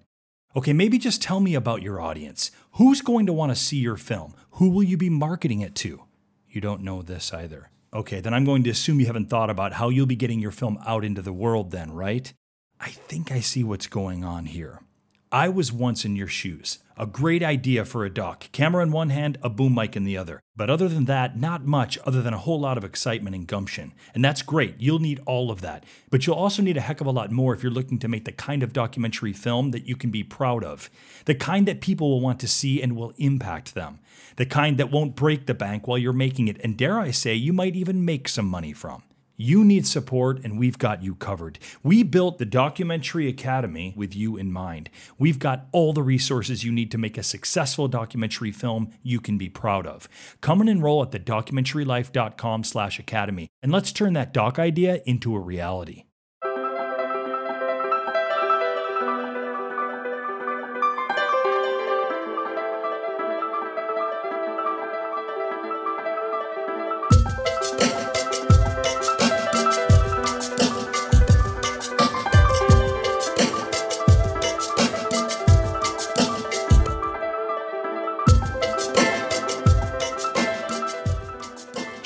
Okay, 0.55 0.73
maybe 0.73 0.97
just 0.97 1.21
tell 1.21 1.39
me 1.39 1.53
about 1.53 1.83
your 1.83 2.01
audience. 2.01 2.49
Who's 2.73 3.01
going 3.01 3.27
to 3.27 3.33
want 3.33 3.51
to 3.51 3.55
see 3.55 3.77
your 3.77 3.97
film? 3.97 4.33
Who 4.53 4.69
will 4.69 4.83
you 4.83 4.97
be 4.97 5.09
marketing 5.09 5.61
it 5.61 5.75
to? 5.75 6.05
You 6.49 6.59
don't 6.59 6.81
know 6.81 7.03
this 7.03 7.31
either. 7.31 7.69
Okay, 7.93 8.19
then 8.19 8.33
I'm 8.33 8.45
going 8.45 8.63
to 8.63 8.69
assume 8.71 8.99
you 8.99 9.05
haven't 9.05 9.29
thought 9.29 9.51
about 9.51 9.73
how 9.73 9.89
you'll 9.89 10.07
be 10.07 10.15
getting 10.15 10.39
your 10.39 10.51
film 10.51 10.79
out 10.87 11.05
into 11.05 11.21
the 11.21 11.33
world, 11.33 11.69
then, 11.71 11.91
right? 11.91 12.33
I 12.79 12.89
think 12.89 13.31
I 13.31 13.41
see 13.41 13.63
what's 13.63 13.87
going 13.87 14.23
on 14.23 14.45
here. 14.45 14.81
I 15.31 15.47
was 15.47 15.71
once 15.71 16.05
in 16.05 16.15
your 16.15 16.27
shoes. 16.27 16.79
A 16.97 17.05
great 17.05 17.43
idea 17.43 17.85
for 17.85 18.03
a 18.03 18.09
doc. 18.09 18.51
Camera 18.51 18.81
in 18.81 18.91
one 18.91 19.11
hand, 19.11 19.37
a 19.43 19.49
boom 19.49 19.75
mic 19.75 19.95
in 19.95 20.03
the 20.03 20.17
other. 20.17 20.41
But 20.55 20.71
other 20.71 20.89
than 20.89 21.05
that, 21.05 21.37
not 21.37 21.63
much 21.63 21.99
other 22.03 22.23
than 22.23 22.33
a 22.33 22.39
whole 22.39 22.59
lot 22.59 22.79
of 22.79 22.83
excitement 22.83 23.35
and 23.35 23.45
gumption. 23.45 23.93
And 24.15 24.25
that's 24.25 24.41
great. 24.41 24.77
You'll 24.79 24.97
need 24.97 25.21
all 25.27 25.51
of 25.51 25.61
that. 25.61 25.83
But 26.09 26.25
you'll 26.25 26.35
also 26.35 26.63
need 26.63 26.77
a 26.77 26.81
heck 26.81 26.99
of 26.99 27.05
a 27.05 27.11
lot 27.11 27.31
more 27.31 27.53
if 27.53 27.61
you're 27.61 27.71
looking 27.71 27.99
to 27.99 28.07
make 28.07 28.25
the 28.25 28.31
kind 28.31 28.63
of 28.63 28.73
documentary 28.73 29.31
film 29.31 29.69
that 29.69 29.85
you 29.85 29.95
can 29.95 30.09
be 30.09 30.23
proud 30.23 30.63
of. 30.63 30.89
The 31.25 31.35
kind 31.35 31.67
that 31.67 31.79
people 31.79 32.09
will 32.09 32.21
want 32.21 32.39
to 32.39 32.47
see 32.47 32.81
and 32.81 32.95
will 32.95 33.13
impact 33.17 33.75
them. 33.75 33.99
The 34.37 34.47
kind 34.47 34.79
that 34.79 34.89
won't 34.89 35.15
break 35.15 35.45
the 35.45 35.53
bank 35.53 35.87
while 35.87 35.99
you're 35.99 36.11
making 36.11 36.47
it. 36.47 36.59
And 36.63 36.75
dare 36.75 36.99
I 36.99 37.11
say, 37.11 37.35
you 37.35 37.53
might 37.53 37.75
even 37.75 38.03
make 38.03 38.27
some 38.27 38.47
money 38.47 38.73
from. 38.73 39.03
You 39.41 39.63
need 39.63 39.87
support, 39.87 40.43
and 40.43 40.59
we've 40.59 40.77
got 40.77 41.01
you 41.01 41.15
covered. 41.15 41.59
We 41.81 42.03
built 42.03 42.39
the 42.39 42.45
Documentary 42.45 43.29
Academy 43.29 43.93
with 43.95 44.13
you 44.13 44.35
in 44.35 44.51
mind. 44.51 44.89
We've 45.17 45.39
got 45.39 45.67
all 45.71 45.93
the 45.93 46.03
resources 46.03 46.65
you 46.65 46.73
need 46.73 46.91
to 46.91 46.97
make 46.97 47.17
a 47.17 47.23
successful 47.23 47.87
documentary 47.87 48.51
film 48.51 48.91
you 49.01 49.21
can 49.21 49.37
be 49.37 49.47
proud 49.47 49.87
of. 49.87 50.09
Come 50.41 50.59
and 50.59 50.69
enroll 50.69 51.01
at 51.03 51.11
thedocumentarylife.com 51.11 52.65
slash 52.65 52.99
academy, 52.99 53.47
and 53.63 53.71
let's 53.71 53.93
turn 53.93 54.11
that 54.11 54.33
doc 54.33 54.59
idea 54.59 55.01
into 55.05 55.33
a 55.33 55.39
reality. 55.39 56.03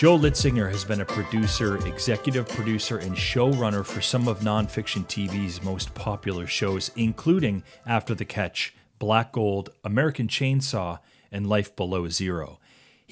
Joe 0.04 0.18
Litzinger 0.18 0.70
has 0.70 0.84
been 0.84 1.00
a 1.00 1.06
producer, 1.06 1.78
executive 1.88 2.46
producer, 2.50 2.98
and 2.98 3.16
showrunner 3.16 3.86
for 3.86 4.02
some 4.02 4.28
of 4.28 4.42
nonfiction 4.42 5.06
TV's 5.06 5.64
most 5.64 5.94
popular 5.94 6.46
shows, 6.46 6.92
including 6.98 7.64
After 7.86 8.14
the 8.14 8.26
Catch, 8.26 8.76
Black 9.00 9.32
Gold, 9.32 9.70
American 9.86 10.28
Chainsaw, 10.28 11.00
and 11.32 11.48
Life 11.48 11.74
Below 11.78 12.10
Zero. 12.10 12.60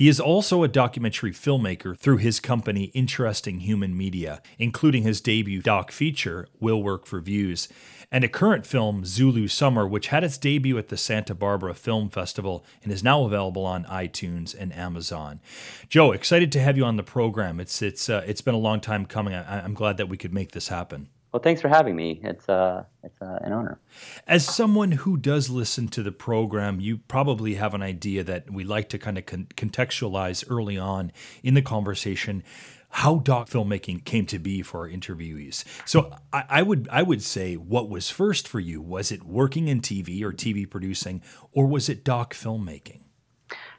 He 0.02 0.08
is 0.08 0.20
also 0.20 0.64
a 0.64 0.68
documentary 0.68 1.30
filmmaker 1.30 1.96
through 1.96 2.18
his 2.18 2.40
company 2.40 2.86
Interesting 2.86 3.60
Human 3.60 3.96
Media, 3.96 4.42
including 4.58 5.04
his 5.04 5.22
debut 5.22 5.62
doc 5.62 5.92
feature, 5.92 6.48
Will 6.60 6.82
Work 6.82 7.06
for 7.06 7.20
Views 7.20 7.70
and 8.12 8.24
a 8.24 8.28
current 8.28 8.66
film, 8.66 9.06
Zulu 9.06 9.48
Summer, 9.48 9.88
which 9.88 10.08
had 10.08 10.24
its 10.24 10.40
debut 10.40 10.80
at 10.80 10.88
the 10.88 10.98
Santa 10.98 11.36
Barbara 11.36 11.76
Film 11.76 12.10
Festival 12.10 12.66
and 12.82 12.92
is 12.92 13.04
now 13.04 13.26
available 13.26 13.64
on 13.64 13.86
iTunes 13.86 14.56
and 14.58 14.74
Amazon. 14.74 15.40
Joe, 15.88 16.14
excited 16.14 16.52
to 16.54 16.60
have 16.60 16.78
you 16.78 16.84
on 16.84 16.98
the 16.98 17.04
program. 17.04 17.60
It's 17.60 17.84
it's 17.84 18.10
uh, 18.10 18.24
it's 18.26 18.42
been 18.42 18.56
a 18.56 18.58
long 18.58 18.82
time 18.82 19.06
coming. 19.06 19.36
I, 19.36 19.64
am 19.64 19.76
glad 19.76 19.98
that 19.98 20.10
we 20.10 20.18
could 20.18 20.34
make 20.34 20.54
this 20.54 20.70
happen. 20.70 21.10
Well, 21.32 21.42
thanks 21.42 21.62
for 21.62 21.70
having 21.70 21.96
me. 21.96 22.20
It's 22.24 22.50
uh, 22.50 22.84
it's 23.04 23.22
uh, 23.22 23.40
an 23.42 23.54
honor. 23.54 23.80
As 24.28 24.46
someone 24.46 24.92
who 24.92 25.16
does 25.16 25.50
listen 25.50 25.88
to 25.90 26.04
the 26.04 26.12
program, 26.12 26.82
you 26.82 26.98
probably 26.98 27.56
have 27.56 27.74
an 27.74 27.82
idea 27.82 28.24
that 28.26 28.52
we 28.52 28.66
like 28.66 28.90
to 28.90 29.00
kind 29.00 29.18
of 29.18 29.26
con- 29.26 29.48
contextualize 29.56 30.44
early 30.50 30.78
on 30.78 31.14
in 31.42 31.54
the 31.54 31.62
conversation 31.62 32.44
how 32.92 33.20
doc 33.20 33.50
filmmaking 33.50 34.04
came 34.04 34.26
to 34.26 34.38
be 34.38 34.62
for 34.62 34.82
our 34.82 34.90
interviewees. 34.90 35.64
So 35.86 36.14
I, 36.34 36.44
I, 36.50 36.62
would 36.62 36.90
I 36.92 37.04
would 37.04 37.24
say 37.24 37.56
what 37.56 37.90
was 37.90 38.10
first 38.10 38.48
for 38.48 38.60
you 38.60 38.82
was 38.82 39.14
it 39.14 39.24
working 39.24 39.70
in 39.70 39.80
TV 39.80 40.22
or 40.22 40.34
TV 40.34 40.70
producing, 40.70 41.22
or 41.54 41.66
was 41.66 41.88
it 41.88 42.04
doc 42.04 42.34
filmmaking? 42.34 43.00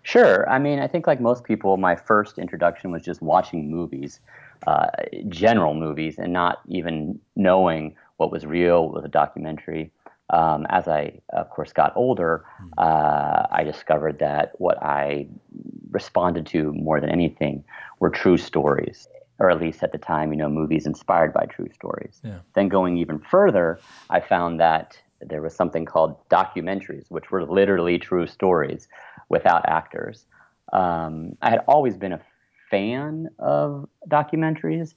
Sure. 0.03 0.49
I 0.49 0.59
mean, 0.59 0.79
I 0.79 0.87
think 0.87 1.07
like 1.07 1.21
most 1.21 1.45
people, 1.45 1.77
my 1.77 1.95
first 1.95 2.39
introduction 2.39 2.91
was 2.91 3.03
just 3.03 3.23
watching 3.23 3.71
movies, 3.71 4.21
uh, 4.67 4.87
general 5.29 5.75
movies, 5.75 6.19
and 6.19 6.33
not 6.33 6.61
even 6.69 7.19
knowing 7.37 7.97
what 8.17 8.31
was 8.31 8.47
real, 8.47 8.85
what 8.85 8.95
was 8.95 9.05
a 9.05 9.09
documentary. 9.09 9.91
Um, 10.31 10.67
as 10.71 10.89
I, 10.89 11.21
of 11.35 11.51
course, 11.51 11.73
got 11.73 11.93
older, 11.95 12.45
hmm. 12.59 12.69
uh, 12.79 13.47
I 13.51 13.65
discovered 13.65 14.19
that 14.21 14.53
what 14.59 14.83
I 14.83 15.29
responded 15.91 16.47
to 16.47 16.73
more 16.73 17.01
than 17.01 17.11
anything 17.11 17.65
were 18.01 18.11
true 18.11 18.39
stories, 18.39 19.09
or 19.39 19.51
at 19.51 19.61
least 19.61 19.83
at 19.83 19.93
the 19.93 19.99
time, 19.99 20.33
you 20.33 20.39
know, 20.39 20.49
movies 20.49 20.87
inspired 20.87 21.33
by 21.33 21.47
true 21.47 21.69
stories. 21.75 22.21
Yeah. 22.25 22.39
Then 22.55 22.69
going 22.69 22.97
even 22.97 23.19
further, 23.19 23.79
I 24.09 24.21
found 24.21 24.59
that 24.61 24.97
there 25.21 25.43
was 25.43 25.55
something 25.55 25.85
called 25.85 26.17
documentaries, 26.31 27.11
which 27.11 27.31
were 27.31 27.45
literally 27.45 27.99
true 27.99 28.27
stories 28.27 28.89
without 29.29 29.69
actors. 29.69 30.27
Um, 30.73 31.37
I 31.43 31.51
had 31.51 31.61
always 31.69 31.97
been 31.97 32.13
a 32.13 32.21
fan 32.73 33.29
of 33.39 33.89
documentaries, 34.09 34.95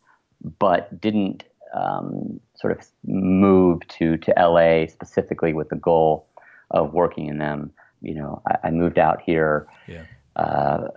but 0.59 0.99
didn't 0.99 1.43
um, 1.75 2.39
sort 2.55 2.71
of 2.71 2.87
move 3.05 3.85
to 3.89 4.17
to 4.17 4.33
LA 4.37 4.87
specifically 4.87 5.53
with 5.53 5.69
the 5.69 5.75
goal 5.75 6.27
of 6.71 6.93
working 6.93 7.27
in 7.27 7.37
them. 7.37 7.71
You 8.01 8.15
know, 8.15 8.41
I, 8.47 8.67
I 8.67 8.71
moved 8.71 8.97
out 8.97 9.21
here 9.21 9.67
yeah. 9.87 10.05
uh, 10.35 10.87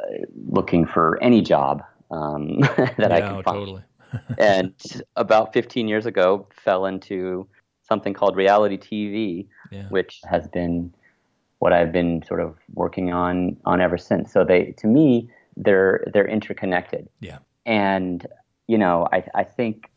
looking 0.48 0.86
for 0.86 1.18
any 1.22 1.42
job 1.42 1.82
um, 2.10 2.60
that 2.76 2.96
yeah, 2.98 3.14
I 3.14 3.20
could 3.20 3.44
find. 3.44 3.44
Totally. 3.44 3.82
and 4.38 4.72
about 5.16 5.52
15 5.52 5.86
years 5.86 6.06
ago, 6.06 6.48
fell 6.64 6.86
into 6.86 7.46
something 7.82 8.14
called 8.14 8.36
reality 8.36 8.78
TV, 8.78 9.46
yeah. 9.70 9.86
which 9.88 10.20
has 10.30 10.48
been 10.48 10.94
what 11.58 11.72
I've 11.72 11.92
been 11.92 12.22
sort 12.26 12.40
of 12.40 12.56
working 12.72 13.12
on 13.12 13.56
on 13.64 13.80
ever 13.80 13.98
since. 13.98 14.32
So 14.32 14.44
they, 14.44 14.72
to 14.78 14.86
me, 14.86 15.28
they're 15.58 16.04
they're 16.12 16.28
interconnected. 16.28 17.08
Yeah. 17.20 17.38
And 17.66 18.26
you 18.66 18.78
know, 18.78 19.08
I 19.12 19.24
I 19.34 19.44
think 19.44 19.90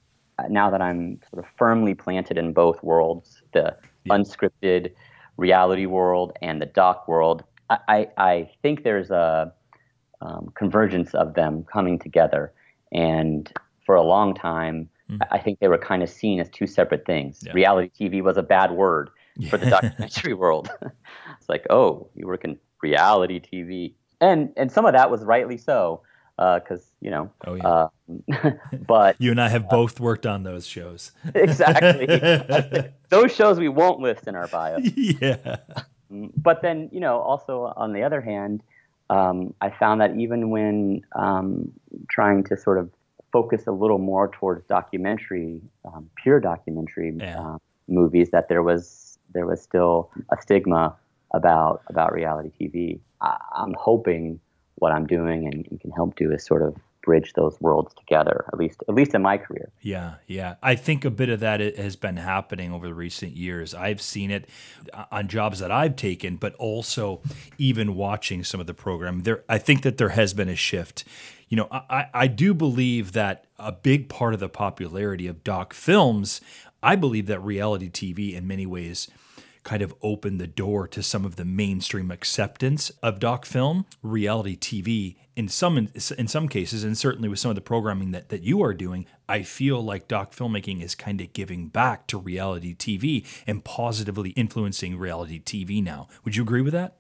now 0.50 0.70
that 0.72 0.82
I'm 0.82 1.20
sort 1.30 1.46
of 1.46 1.52
firmly 1.58 1.94
planted 1.94 2.38
in 2.38 2.52
both 2.52 2.82
worlds, 2.84 3.42
the 3.54 3.76
yeah. 4.04 4.14
unscripted 4.16 4.94
reality 5.38 5.86
world 5.86 6.34
and 6.42 6.62
the 6.62 6.66
doc 6.66 7.08
world, 7.08 7.44
I 7.70 7.78
I, 7.88 8.08
I 8.18 8.50
think 8.62 8.84
there's 8.84 9.12
a 9.12 9.54
um, 10.22 10.52
convergence 10.56 11.14
of 11.14 11.34
them 11.34 11.66
coming 11.72 12.00
together. 12.00 12.54
And 12.92 13.52
for 13.86 13.96
a 13.96 14.04
long 14.04 14.34
time, 14.34 14.90
mm. 15.10 15.20
I 15.32 15.40
think 15.40 15.60
they 15.60 15.68
were 15.68 15.78
kind 15.78 16.04
of 16.04 16.10
seen 16.10 16.40
as 16.40 16.50
two 16.50 16.68
separate 16.68 17.06
things. 17.06 17.42
Yeah. 17.46 17.54
Reality 17.54 17.90
TV 18.00 18.22
was 18.22 18.38
a 18.38 18.44
bad 18.44 18.72
word 18.72 19.10
yeah. 19.38 19.50
for 19.50 19.58
the 19.58 19.70
documentary 19.70 20.34
world. 20.34 20.70
it's 20.82 21.50
like, 21.50 21.66
oh, 21.70 22.10
you 22.16 22.28
work 22.28 22.44
in 22.44 22.58
reality 22.82 23.40
TV, 23.40 23.94
and 24.22 24.54
and 24.56 24.72
some 24.72 24.86
of 24.86 24.94
that 24.94 25.12
was 25.12 25.24
rightly 25.24 25.58
so, 25.58 26.02
because 26.38 26.80
uh, 26.80 26.96
you 27.02 27.12
know. 27.12 27.32
Oh, 27.46 27.56
yeah. 27.56 27.68
Uh, 27.68 28.52
but 28.88 29.16
you 29.20 29.32
and 29.32 29.42
I 29.42 29.50
have 29.50 29.66
uh, 29.66 29.70
both 29.70 30.00
worked 30.00 30.26
on 30.26 30.44
those 30.44 30.66
shows. 30.66 31.12
exactly. 31.36 32.06
those 33.10 33.36
shows 33.36 33.60
we 33.60 33.70
won't 33.70 34.00
list 34.00 34.28
in 34.28 34.36
our 34.36 34.48
bio. 34.48 34.78
Yeah. 34.78 35.58
But 36.10 36.62
then, 36.62 36.90
you 36.92 37.00
know, 37.00 37.20
also 37.20 37.74
on 37.78 37.94
the 37.94 38.04
other 38.04 38.22
hand, 38.22 38.62
um, 39.10 39.54
I 39.62 39.70
found 39.70 40.02
that 40.02 40.18
even 40.18 40.50
when 40.50 41.04
um, 41.16 41.72
trying 42.10 42.44
to 42.46 42.58
sort 42.58 42.80
of 42.80 42.90
focus 43.32 43.68
a 43.68 43.72
little 43.72 43.98
more 43.98 44.30
towards 44.30 44.66
documentary, 44.66 45.62
um, 45.86 46.10
pure 46.22 46.40
documentary 46.40 47.14
yeah. 47.18 47.40
uh, 47.40 47.58
movies, 47.88 48.30
that 48.32 48.50
there 48.50 48.64
was 48.64 49.18
there 49.34 49.46
was 49.46 49.62
still 49.62 50.12
a 50.32 50.42
stigma 50.42 50.96
about 51.34 51.82
about 51.88 52.12
reality 52.14 52.52
TV. 52.60 53.00
I, 53.22 53.38
am 53.58 53.76
hoping 53.78 54.40
what 54.76 54.92
I'm 54.92 55.06
doing 55.06 55.46
and, 55.46 55.68
and 55.70 55.80
can 55.80 55.92
help 55.92 56.16
do 56.16 56.32
is 56.32 56.46
sort 56.46 56.62
of 56.62 56.76
bridge 57.04 57.34
those 57.34 57.60
worlds 57.60 57.94
together 57.96 58.46
at 58.54 58.60
least 58.60 58.84
at 58.88 58.94
least 58.94 59.16
in 59.16 59.22
my 59.22 59.38
career. 59.38 59.72
Yeah 59.82 60.16
yeah. 60.28 60.56
I 60.62 60.76
think 60.76 61.04
a 61.04 61.10
bit 61.10 61.30
of 61.30 61.40
that 61.40 61.60
has 61.60 61.96
been 61.96 62.18
happening 62.18 62.72
over 62.72 62.86
the 62.88 62.94
recent 62.94 63.36
years. 63.36 63.74
I've 63.74 64.02
seen 64.02 64.30
it 64.30 64.48
uh, 64.94 65.06
on 65.12 65.28
jobs 65.28 65.60
that 65.60 65.72
i've 65.72 65.96
taken 65.96 66.36
but 66.36 66.54
also 66.56 67.22
even 67.58 67.96
watching 67.96 68.44
some 68.44 68.60
of 68.60 68.68
the 68.68 68.74
program 68.74 69.24
there 69.24 69.44
i 69.50 69.58
think 69.58 69.82
that 69.84 69.98
there 69.98 70.10
has 70.10 70.34
been 70.34 70.50
a 70.50 70.56
shift. 70.56 71.04
You 71.50 71.58
know 71.58 71.68
i 71.72 72.08
i 72.14 72.28
do 72.28 72.54
believe 72.54 73.12
that 73.14 73.46
a 73.60 73.72
big 73.72 74.10
part 74.10 74.34
of 74.34 74.40
the 74.40 74.50
popularity 74.50 75.28
of 75.28 75.44
doc 75.44 75.74
films 75.74 76.40
i 76.82 76.96
believe 76.96 77.28
that 77.28 77.40
reality 77.40 77.90
tv 77.90 78.34
in 78.34 78.48
many 78.48 78.66
ways 78.66 79.10
kind 79.64 79.82
of 79.82 79.94
opened 80.02 80.40
the 80.40 80.48
door 80.48 80.88
to 80.88 81.04
some 81.04 81.26
of 81.26 81.36
the 81.36 81.46
mainstream 81.46 82.12
acceptance 82.12 82.90
of 83.04 83.20
doc 83.20 83.46
film. 83.46 83.86
Reality 84.02 84.58
TV, 84.58 85.18
in 85.36 85.48
some 85.48 85.78
in 85.78 86.28
some 86.28 86.48
cases, 86.48 86.84
and 86.84 86.98
certainly 86.98 87.30
with 87.30 87.40
some 87.40 87.50
of 87.50 87.56
the 87.56 87.62
programming 87.62 88.12
that, 88.12 88.30
that 88.30 88.42
you 88.42 88.64
are 88.64 88.74
doing, 88.74 89.06
I 89.30 89.44
feel 89.44 89.84
like 89.84 90.08
doc 90.08 90.34
filmmaking 90.34 90.82
is 90.84 90.96
kind 90.96 91.22
of 91.22 91.32
giving 91.34 91.68
back 91.68 92.08
to 92.08 92.18
reality 92.18 92.76
TV 92.76 93.26
and 93.48 93.64
positively 93.64 94.32
influencing 94.32 94.98
reality 94.98 95.40
TV 95.40 95.84
now. 95.84 96.08
Would 96.26 96.36
you 96.36 96.44
agree 96.44 96.62
with 96.62 96.74
that? 96.74 96.98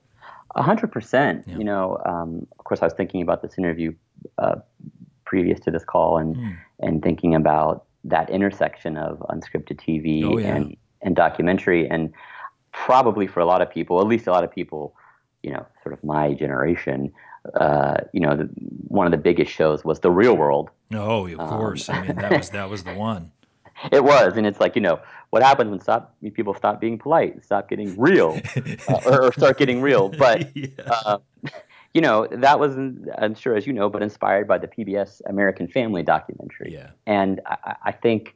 A 0.55 0.61
hundred 0.61 0.91
percent. 0.91 1.47
You 1.47 1.63
know, 1.63 2.01
um, 2.05 2.47
of 2.59 2.65
course, 2.65 2.81
I 2.81 2.85
was 2.85 2.93
thinking 2.93 3.21
about 3.21 3.41
this 3.41 3.57
interview 3.57 3.93
uh, 4.37 4.55
previous 5.25 5.59
to 5.61 5.71
this 5.71 5.83
call, 5.83 6.17
and 6.17 6.35
mm. 6.35 6.57
and 6.79 7.01
thinking 7.01 7.35
about 7.35 7.85
that 8.03 8.29
intersection 8.29 8.97
of 8.97 9.19
unscripted 9.29 9.79
TV 9.79 10.23
oh, 10.25 10.37
yeah. 10.37 10.55
and 10.55 10.77
and 11.01 11.15
documentary, 11.15 11.89
and 11.89 12.13
probably 12.71 13.27
for 13.27 13.39
a 13.39 13.45
lot 13.45 13.61
of 13.61 13.69
people, 13.69 13.99
at 13.99 14.07
least 14.07 14.27
a 14.27 14.31
lot 14.31 14.43
of 14.43 14.51
people, 14.51 14.95
you 15.43 15.51
know, 15.51 15.65
sort 15.83 15.93
of 15.93 16.03
my 16.03 16.33
generation, 16.33 17.11
uh, 17.55 17.97
you 18.13 18.19
know, 18.19 18.35
the, 18.35 18.49
one 18.87 19.05
of 19.05 19.11
the 19.11 19.17
biggest 19.17 19.51
shows 19.51 19.83
was 19.83 19.99
The 19.99 20.11
Real 20.11 20.35
World. 20.37 20.69
Oh, 20.93 21.25
of 21.27 21.39
um, 21.39 21.49
course. 21.49 21.89
I 21.89 22.01
mean, 22.01 22.15
that 22.17 22.31
was 22.31 22.49
that 22.51 22.69
was 22.69 22.83
the 22.83 22.93
one. 22.93 23.31
It 23.91 24.03
was, 24.03 24.37
and 24.37 24.45
it's 24.45 24.59
like 24.59 24.75
you 24.75 24.81
know 24.81 24.99
what 25.31 25.43
happens 25.43 25.69
when 25.69 25.79
stop 25.79 26.15
people 26.33 26.53
stop 26.53 26.79
being 26.79 26.97
polite, 26.97 27.43
stop 27.43 27.69
getting 27.69 27.97
real, 27.99 28.39
uh, 28.87 28.99
or, 29.05 29.23
or, 29.23 29.33
start 29.33 29.57
getting 29.57 29.81
real. 29.81 30.09
But 30.09 30.55
yeah. 30.55 30.69
uh, 30.87 31.17
you 31.93 32.01
know, 32.01 32.27
that 32.31 32.59
was, 32.59 32.75
I'm 33.17 33.35
sure 33.35 33.55
as 33.55 33.67
you 33.67 33.73
know, 33.73 33.89
but 33.89 34.01
inspired 34.01 34.47
by 34.47 34.57
the 34.57 34.67
PBS 34.67 35.21
American 35.27 35.67
Family 35.67 36.03
documentary. 36.03 36.73
Yeah. 36.73 36.91
And 37.05 37.41
I, 37.45 37.75
I 37.85 37.91
think 37.91 38.35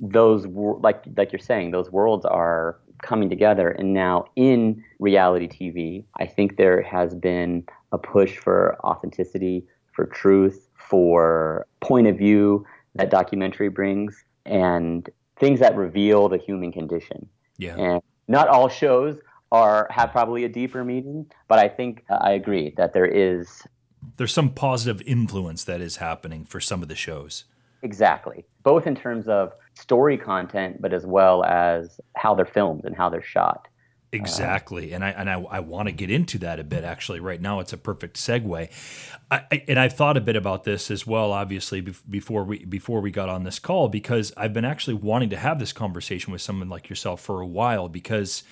those, 0.00 0.46
like 0.46 1.04
like 1.16 1.32
you're 1.32 1.38
saying, 1.38 1.70
those 1.70 1.90
worlds 1.90 2.24
are 2.24 2.78
coming 3.02 3.28
together. 3.28 3.70
And 3.70 3.92
now 3.94 4.26
in 4.36 4.82
reality 4.98 5.48
TV, 5.48 6.04
I 6.18 6.26
think 6.26 6.56
there 6.56 6.82
has 6.82 7.14
been 7.14 7.64
a 7.92 7.98
push 7.98 8.36
for 8.36 8.76
authenticity, 8.84 9.66
for 9.92 10.06
truth, 10.06 10.68
for 10.74 11.66
point 11.80 12.06
of 12.06 12.16
view 12.16 12.64
that 12.94 13.10
documentary 13.10 13.68
brings, 13.68 14.24
and 14.44 15.08
things 15.38 15.60
that 15.60 15.76
reveal 15.76 16.28
the 16.28 16.38
human 16.38 16.72
condition. 16.72 17.28
Yeah. 17.58 17.76
And 17.76 18.02
not 18.26 18.48
all 18.48 18.68
shows 18.68 19.18
are 19.50 19.88
have 19.90 20.12
probably 20.12 20.44
a 20.44 20.48
deeper 20.48 20.84
meaning, 20.84 21.26
but 21.48 21.58
I 21.58 21.68
think 21.68 22.04
uh, 22.10 22.18
I 22.20 22.32
agree 22.32 22.74
that 22.76 22.92
there 22.92 23.06
is 23.06 23.62
there's 24.16 24.32
some 24.32 24.50
positive 24.50 25.02
influence 25.02 25.64
that 25.64 25.80
is 25.80 25.96
happening 25.96 26.44
for 26.44 26.60
some 26.60 26.82
of 26.82 26.88
the 26.88 26.94
shows. 26.94 27.44
Exactly. 27.82 28.44
Both 28.62 28.86
in 28.86 28.94
terms 28.94 29.28
of 29.28 29.52
story 29.74 30.16
content, 30.16 30.80
but 30.80 30.92
as 30.92 31.06
well 31.06 31.44
as 31.44 32.00
how 32.16 32.34
they're 32.34 32.46
filmed 32.46 32.84
and 32.84 32.96
how 32.96 33.08
they're 33.08 33.22
shot. 33.22 33.68
Uh, 34.12 34.16
exactly, 34.16 34.92
and 34.92 35.04
I 35.04 35.10
and 35.10 35.28
I, 35.28 35.34
I 35.34 35.60
want 35.60 35.88
to 35.88 35.92
get 35.92 36.10
into 36.10 36.38
that 36.38 36.58
a 36.58 36.64
bit. 36.64 36.82
Actually, 36.82 37.20
right 37.20 37.40
now 37.40 37.60
it's 37.60 37.74
a 37.74 37.76
perfect 37.76 38.16
segue. 38.16 38.70
I, 39.30 39.44
I, 39.52 39.64
and 39.68 39.78
I've 39.78 39.92
thought 39.92 40.16
a 40.16 40.20
bit 40.20 40.34
about 40.34 40.64
this 40.64 40.90
as 40.90 41.06
well. 41.06 41.30
Obviously, 41.32 41.82
before 41.82 42.44
we 42.44 42.64
before 42.64 43.02
we 43.02 43.10
got 43.10 43.28
on 43.28 43.44
this 43.44 43.58
call, 43.58 43.88
because 43.88 44.32
I've 44.36 44.54
been 44.54 44.64
actually 44.64 44.94
wanting 44.94 45.28
to 45.30 45.36
have 45.36 45.58
this 45.58 45.74
conversation 45.74 46.32
with 46.32 46.40
someone 46.40 46.70
like 46.70 46.88
yourself 46.88 47.20
for 47.20 47.40
a 47.42 47.46
while. 47.46 47.88
Because 47.88 48.44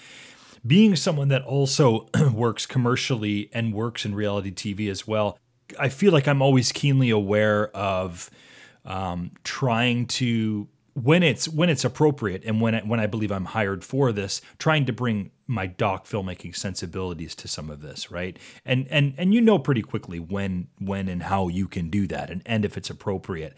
being 0.67 0.95
someone 0.95 1.29
that 1.29 1.43
also 1.43 2.09
works 2.33 2.67
commercially 2.67 3.49
and 3.53 3.73
works 3.73 4.05
in 4.05 4.15
reality 4.15 4.53
TV 4.53 4.91
as 4.91 5.07
well, 5.07 5.39
I 5.79 5.89
feel 5.89 6.13
like 6.13 6.29
I'm 6.29 6.43
always 6.43 6.71
keenly 6.71 7.09
aware 7.09 7.69
of 7.75 8.31
um, 8.87 9.33
trying 9.45 10.07
to 10.07 10.69
when 10.97 11.23
it's 11.23 11.47
when 11.47 11.69
it's 11.69 11.85
appropriate 11.85 12.43
and 12.47 12.59
when 12.59 12.75
I, 12.75 12.81
when 12.81 12.99
I 12.99 13.07
believe 13.07 13.31
I'm 13.31 13.45
hired 13.45 13.85
for 13.85 14.13
this, 14.13 14.41
trying 14.59 14.87
to 14.87 14.95
bring 14.95 15.31
my 15.47 15.67
doc 15.67 16.07
filmmaking 16.07 16.57
sensibilities 16.57 17.35
to 17.37 17.49
some 17.49 17.69
of 17.69 17.83
this, 17.83 18.11
right? 18.11 18.39
And 18.65 18.87
and 18.89 19.13
and 19.19 19.35
you 19.35 19.43
know 19.43 19.59
pretty 19.59 19.83
quickly 19.83 20.19
when 20.19 20.69
when 20.79 21.09
and 21.09 21.25
how 21.25 21.49
you 21.49 21.69
can 21.69 21.91
do 21.91 22.07
that, 22.07 22.31
and 22.31 22.41
and 22.47 22.65
if 22.65 22.79
it's 22.79 22.89
appropriate. 22.89 23.55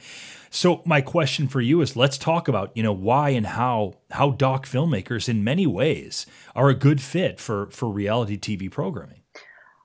So 0.50 0.82
my 0.85 1.00
question 1.00 1.47
for 1.47 1.61
you 1.61 1.80
is, 1.80 1.94
let's 1.94 2.18
talk 2.18 2.49
about 2.49 2.76
you 2.76 2.82
know 2.82 2.92
why 2.92 3.30
and 3.30 3.47
how 3.47 3.94
how 4.11 4.30
doc 4.30 4.66
filmmakers 4.66 5.28
in 5.28 5.44
many 5.44 5.66
ways 5.66 6.26
are 6.56 6.68
a 6.68 6.75
good 6.75 7.00
fit 7.00 7.38
for 7.38 7.70
for 7.70 7.88
reality 7.88 8.37
TV 8.37 8.68
programming. 8.68 9.20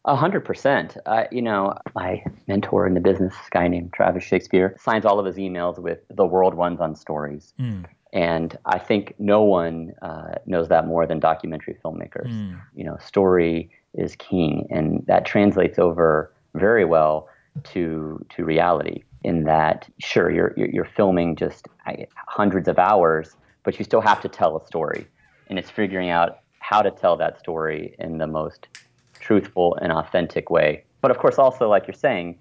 A 0.06 0.16
hundred 0.18 0.44
percent. 0.44 0.98
You 1.32 1.42
know, 1.42 1.76
my 1.96 2.24
mentor 2.48 2.86
in 2.86 2.94
the 2.94 3.00
business, 3.00 3.34
guy 3.52 3.70
named 3.70 3.94
Travis 3.94 4.24
Shakespeare, 4.24 4.76
signs 4.78 5.06
all 5.06 5.18
of 5.18 5.26
his 5.26 5.38
emails 5.38 5.80
with 5.80 6.00
"the 6.10 6.26
world 6.26 6.56
runs 6.56 6.82
on 6.82 6.94
stories," 6.96 7.54
mm. 7.58 7.86
and 8.12 8.58
I 8.66 8.80
think 8.80 9.16
no 9.18 9.44
one 9.44 9.94
uh, 10.02 10.36
knows 10.46 10.68
that 10.68 10.88
more 10.88 11.08
than 11.08 11.20
documentary 11.20 11.78
filmmakers. 11.84 12.28
Mm. 12.28 12.60
You 12.76 12.84
know, 12.84 12.98
story 12.98 13.70
is 13.94 14.18
king, 14.18 14.68
and 14.70 15.06
that 15.08 15.26
translates 15.26 15.80
over 15.80 16.34
very 16.54 16.84
well 16.84 17.30
to 17.72 18.26
to 18.36 18.44
reality. 18.44 19.04
In 19.24 19.46
that, 19.46 19.88
sure, 20.00 20.30
you're 20.30 20.54
you're, 20.58 20.70
you're 20.70 20.86
filming 20.98 21.38
just 21.38 21.70
hundreds 22.28 22.68
of 22.68 22.78
hours, 22.78 23.38
but 23.64 23.80
you 23.80 23.86
still 23.86 24.02
have 24.02 24.20
to 24.20 24.28
tell 24.28 24.58
a 24.58 24.66
story, 24.66 25.08
and 25.48 25.58
it's 25.58 25.70
figuring 25.70 26.10
out 26.10 26.40
how 26.60 26.82
to 26.82 26.92
tell 26.92 27.16
that 27.16 27.40
story 27.40 27.96
in 28.00 28.18
the 28.18 28.28
most 28.28 28.68
truthful 29.24 29.78
and 29.82 29.92
authentic 29.92 30.50
way. 30.50 30.84
But 31.02 31.10
of 31.10 31.18
course, 31.18 31.40
also, 31.40 31.70
like 31.70 31.88
you're 31.88 31.94
saying, 31.94 32.38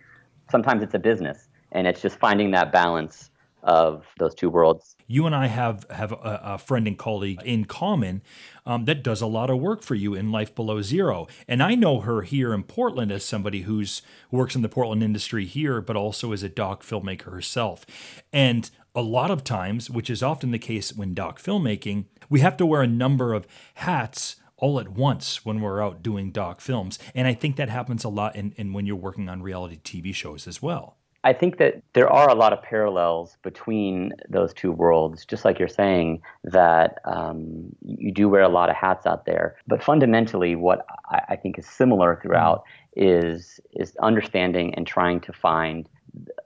sometimes 0.51 0.83
it's 0.83 0.95
a 0.95 0.99
business 0.99 1.49
and 1.71 1.87
it's 1.87 2.03
just 2.03 2.19
finding 2.19 2.51
that 2.51 2.73
balance 2.73 3.31
of 3.63 4.05
those 4.19 4.35
two 4.35 4.51
worlds. 4.51 4.97
You 5.07 5.25
and 5.27 5.35
I 5.35 5.47
have 5.47 5.87
have 5.91 6.11
a, 6.11 6.41
a 6.43 6.59
friend 6.59 6.89
and 6.89 6.99
colleague 6.99 7.41
in 7.45 7.65
common 7.65 8.23
um, 8.67 8.87
that 8.87 9.05
does 9.05 9.21
a 9.21 9.27
lot 9.27 9.51
of 9.51 9.61
work 9.61 9.83
for 9.83 9.95
you 9.95 10.15
in 10.15 10.33
Life 10.33 10.53
Below 10.55 10.83
Zero, 10.83 11.29
and 11.47 11.63
I 11.63 11.77
know 11.77 12.01
her 12.01 12.23
here 12.23 12.53
in 12.53 12.65
Portland 12.65 13.13
as 13.13 13.25
somebody 13.25 13.63
who's 13.63 14.03
who 14.31 14.37
works 14.39 14.57
in 14.57 14.63
the 14.63 14.69
Portland 14.69 15.03
industry 15.03 15.45
here, 15.45 15.81
but 15.81 15.97
also 15.97 16.33
as 16.33 16.43
a 16.43 16.49
doc 16.49 16.83
filmmaker 16.83 17.33
herself. 17.33 17.87
And 18.33 18.69
a 18.97 19.03
lot 19.03 19.31
of 19.31 19.45
times, 19.45 19.89
which 19.89 20.11
is 20.11 20.23
often 20.23 20.51
the 20.51 20.59
case 20.59 20.93
when 20.93 21.15
doc 21.15 21.41
filmmaking, 21.41 22.07
we 22.29 22.41
have 22.41 22.57
to 22.57 22.67
wear 22.67 22.83
a 22.83 22.89
number 22.89 23.33
of 23.33 23.47
hats 23.75 24.37
all 24.63 24.79
at 24.79 24.89
once 24.89 25.45
when 25.45 25.61
we're 25.61 25.83
out 25.83 26.03
doing 26.05 26.31
doc 26.31 26.61
films. 26.61 26.97
And 27.17 27.27
I 27.27 27.35
think 27.35 27.57
that 27.57 27.69
happens 27.69 28.05
a 28.05 28.09
lot 28.09 28.37
in, 28.37 28.53
in 28.57 28.73
when 28.73 28.87
you're 28.87 28.95
working 28.95 29.29
on 29.29 29.43
reality 29.43 29.81
TV 29.83 30.15
shows 30.15 30.47
as 30.47 30.63
well. 30.63 30.97
I 31.25 31.33
think 31.33 31.59
that 31.59 31.83
there 31.95 32.09
are 32.09 32.29
a 32.29 32.35
lot 32.35 32.53
of 32.53 32.63
parallels 32.63 33.37
between 33.43 34.13
those 34.29 34.53
two 34.55 34.71
worlds, 34.71 35.25
just 35.25 35.45
like 35.45 35.59
you're 35.59 35.69
saying 35.69 36.23
that 36.45 36.99
um, 37.05 37.75
you 37.85 38.13
do 38.13 38.29
wear 38.29 38.43
a 38.43 38.49
lot 38.49 38.71
of 38.71 38.77
hats 38.77 39.05
out 39.05 39.27
there. 39.27 39.57
But 39.67 39.83
fundamentally, 39.83 40.55
what 40.55 40.87
I, 41.11 41.21
I 41.31 41.37
think 41.37 41.59
is 41.59 41.67
similar 41.67 42.21
throughout 42.23 42.65
is 42.97 43.61
is 43.73 43.97
understanding 43.97 44.75
and 44.75 44.87
trying 44.87 45.21
to 45.21 45.33
find 45.33 45.89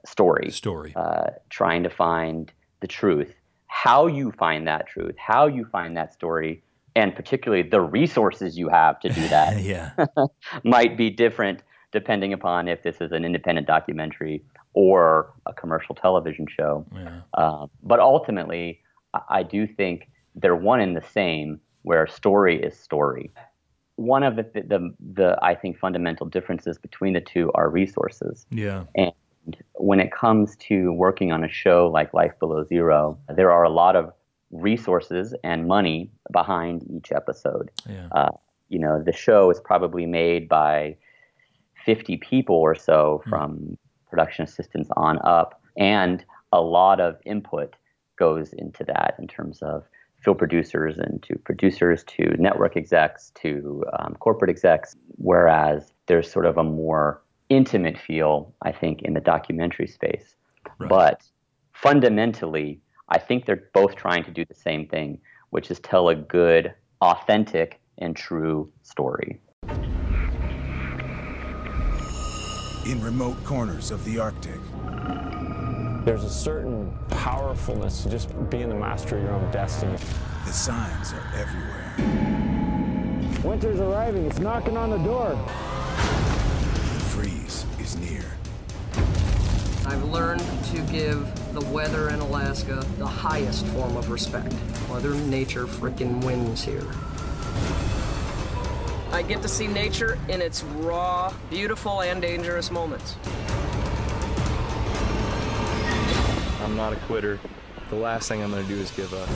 story, 0.05 0.51
story, 0.51 0.93
uh, 0.95 1.31
trying 1.49 1.83
to 1.83 1.89
find 1.89 2.51
the 2.79 2.87
truth. 2.87 3.33
How 3.67 4.07
you 4.07 4.31
find 4.31 4.67
that 4.67 4.87
truth, 4.87 5.15
how 5.17 5.47
you 5.47 5.65
find 5.65 5.97
that 5.97 6.13
story, 6.13 6.63
and 6.97 7.15
particularly 7.15 7.61
the 7.61 7.79
resources 7.79 8.57
you 8.57 8.69
have 8.69 8.99
to 8.99 9.09
do 9.09 9.27
that 9.27 9.61
yeah. 9.61 9.91
might 10.63 10.97
be 10.97 11.11
different 11.11 11.61
depending 11.91 12.33
upon 12.33 12.67
if 12.67 12.81
this 12.81 12.97
is 12.99 13.11
an 13.11 13.23
independent 13.23 13.67
documentary 13.67 14.43
or 14.73 15.31
a 15.45 15.53
commercial 15.53 15.93
television 15.95 16.47
show. 16.47 16.85
Yeah. 16.93 17.21
Uh, 17.35 17.67
but 17.83 17.99
ultimately, 17.99 18.81
I 19.29 19.43
do 19.43 19.67
think 19.67 20.09
they're 20.35 20.55
one 20.55 20.81
and 20.81 20.97
the 20.97 21.05
same, 21.13 21.59
where 21.83 22.05
story 22.07 22.61
is 22.61 22.77
story. 22.77 23.31
One 23.95 24.23
of 24.23 24.35
the, 24.35 24.43
the, 24.53 24.93
the 25.13 25.37
I 25.41 25.55
think 25.55 25.77
fundamental 25.77 26.25
differences 26.25 26.77
between 26.77 27.13
the 27.13 27.21
two 27.21 27.51
are 27.55 27.69
resources. 27.69 28.45
Yeah. 28.51 28.83
And 28.95 29.13
when 29.75 29.99
it 29.99 30.11
comes 30.11 30.57
to 30.67 30.91
working 30.93 31.31
on 31.31 31.43
a 31.43 31.49
show 31.49 31.89
like 31.91 32.13
Life 32.13 32.33
Below 32.39 32.65
Zero, 32.65 33.17
there 33.35 33.51
are 33.51 33.63
a 33.63 33.69
lot 33.69 33.95
of 33.95 34.11
resources 34.51 35.33
and 35.43 35.67
money 35.67 36.09
behind 36.31 36.85
each 36.89 37.11
episode. 37.11 37.71
Yeah. 37.89 38.07
Uh, 38.11 38.31
you 38.69 38.79
know, 38.79 39.01
the 39.01 39.13
show 39.13 39.49
is 39.49 39.59
probably 39.59 40.05
made 40.05 40.47
by 40.49 40.95
50 41.85 42.17
people 42.17 42.55
or 42.55 42.75
so 42.75 43.21
mm. 43.25 43.29
from 43.29 43.77
production 44.09 44.45
assistants 44.45 44.89
on 44.95 45.19
up, 45.23 45.61
and 45.77 46.23
a 46.51 46.61
lot 46.61 46.99
of 46.99 47.17
input 47.25 47.75
goes 48.17 48.53
into 48.53 48.83
that 48.83 49.15
in 49.19 49.27
terms 49.27 49.61
of 49.61 49.83
film 50.23 50.37
producers 50.37 50.97
and 50.97 51.21
to 51.23 51.37
producers 51.39 52.03
to 52.05 52.35
network 52.37 52.75
execs 52.75 53.31
to 53.35 53.83
um, 53.99 54.15
corporate 54.19 54.49
execs, 54.49 54.95
whereas 55.17 55.93
there's 56.07 56.29
sort 56.29 56.45
of 56.45 56.57
a 56.57 56.63
more 56.63 57.21
intimate 57.49 57.97
feel, 57.97 58.53
I 58.61 58.71
think, 58.71 59.03
in 59.03 59.13
the 59.13 59.21
documentary 59.21 59.87
space. 59.87 60.35
Right. 60.79 60.89
But 60.89 61.23
fundamentally, 61.73 62.81
I 63.09 63.17
think 63.17 63.45
they're 63.45 63.69
both 63.73 63.95
trying 63.95 64.25
to 64.25 64.31
do 64.31 64.43
the 64.45 64.53
same 64.53 64.85
thing, 64.87 65.19
which 65.51 65.71
is 65.71 65.79
tell 65.79 66.09
a 66.09 66.15
good, 66.15 66.73
authentic, 67.01 67.79
and 67.99 68.15
true 68.15 68.69
story. 68.83 69.39
In 72.85 73.01
remote 73.01 73.41
corners 73.45 73.91
of 73.91 74.03
the 74.03 74.19
Arctic, 74.19 74.59
there's 76.03 76.25
a 76.25 76.29
certain 76.29 76.93
powerfulness 77.09 78.03
to 78.03 78.09
just 78.09 78.29
being 78.49 78.69
the 78.69 78.75
master 78.75 79.17
of 79.17 79.23
your 79.23 79.33
own 79.33 79.51
destiny. 79.51 79.97
The 80.45 80.53
signs 80.53 81.13
are 81.13 81.23
everywhere. 81.35 81.93
Winter's 83.43 83.79
arriving, 83.79 84.25
it's 84.25 84.39
knocking 84.39 84.75
on 84.75 84.89
the 84.89 84.97
door. 84.97 85.29
The 85.31 86.99
freeze 87.11 87.65
is 87.79 87.95
near. 87.97 88.25
I've 89.85 90.03
learned 90.03 90.43
to 90.73 90.81
give 90.91 91.25
the 91.53 91.65
weather 91.67 92.09
in 92.09 92.19
Alaska 92.19 92.85
the 92.97 93.05
highest 93.05 93.65
form 93.67 93.95
of 93.97 94.09
respect. 94.09 94.53
Mother 94.89 95.13
Nature 95.15 95.65
frickin' 95.65 96.23
wins 96.23 96.63
here. 96.63 96.85
I 99.11 99.21
get 99.21 99.41
to 99.41 99.47
see 99.47 99.67
nature 99.67 100.19
in 100.27 100.41
its 100.41 100.63
raw, 100.63 101.33
beautiful, 101.49 102.01
and 102.01 102.21
dangerous 102.21 102.69
moments. 102.69 103.15
I'm 106.61 106.75
not 106.75 106.93
a 106.93 106.97
quitter. 107.07 107.39
The 107.89 107.95
last 107.95 108.27
thing 108.27 108.43
I'm 108.43 108.51
to 108.51 108.63
do 108.63 108.75
is 108.75 108.91
give 108.91 109.13
up. 109.13 109.29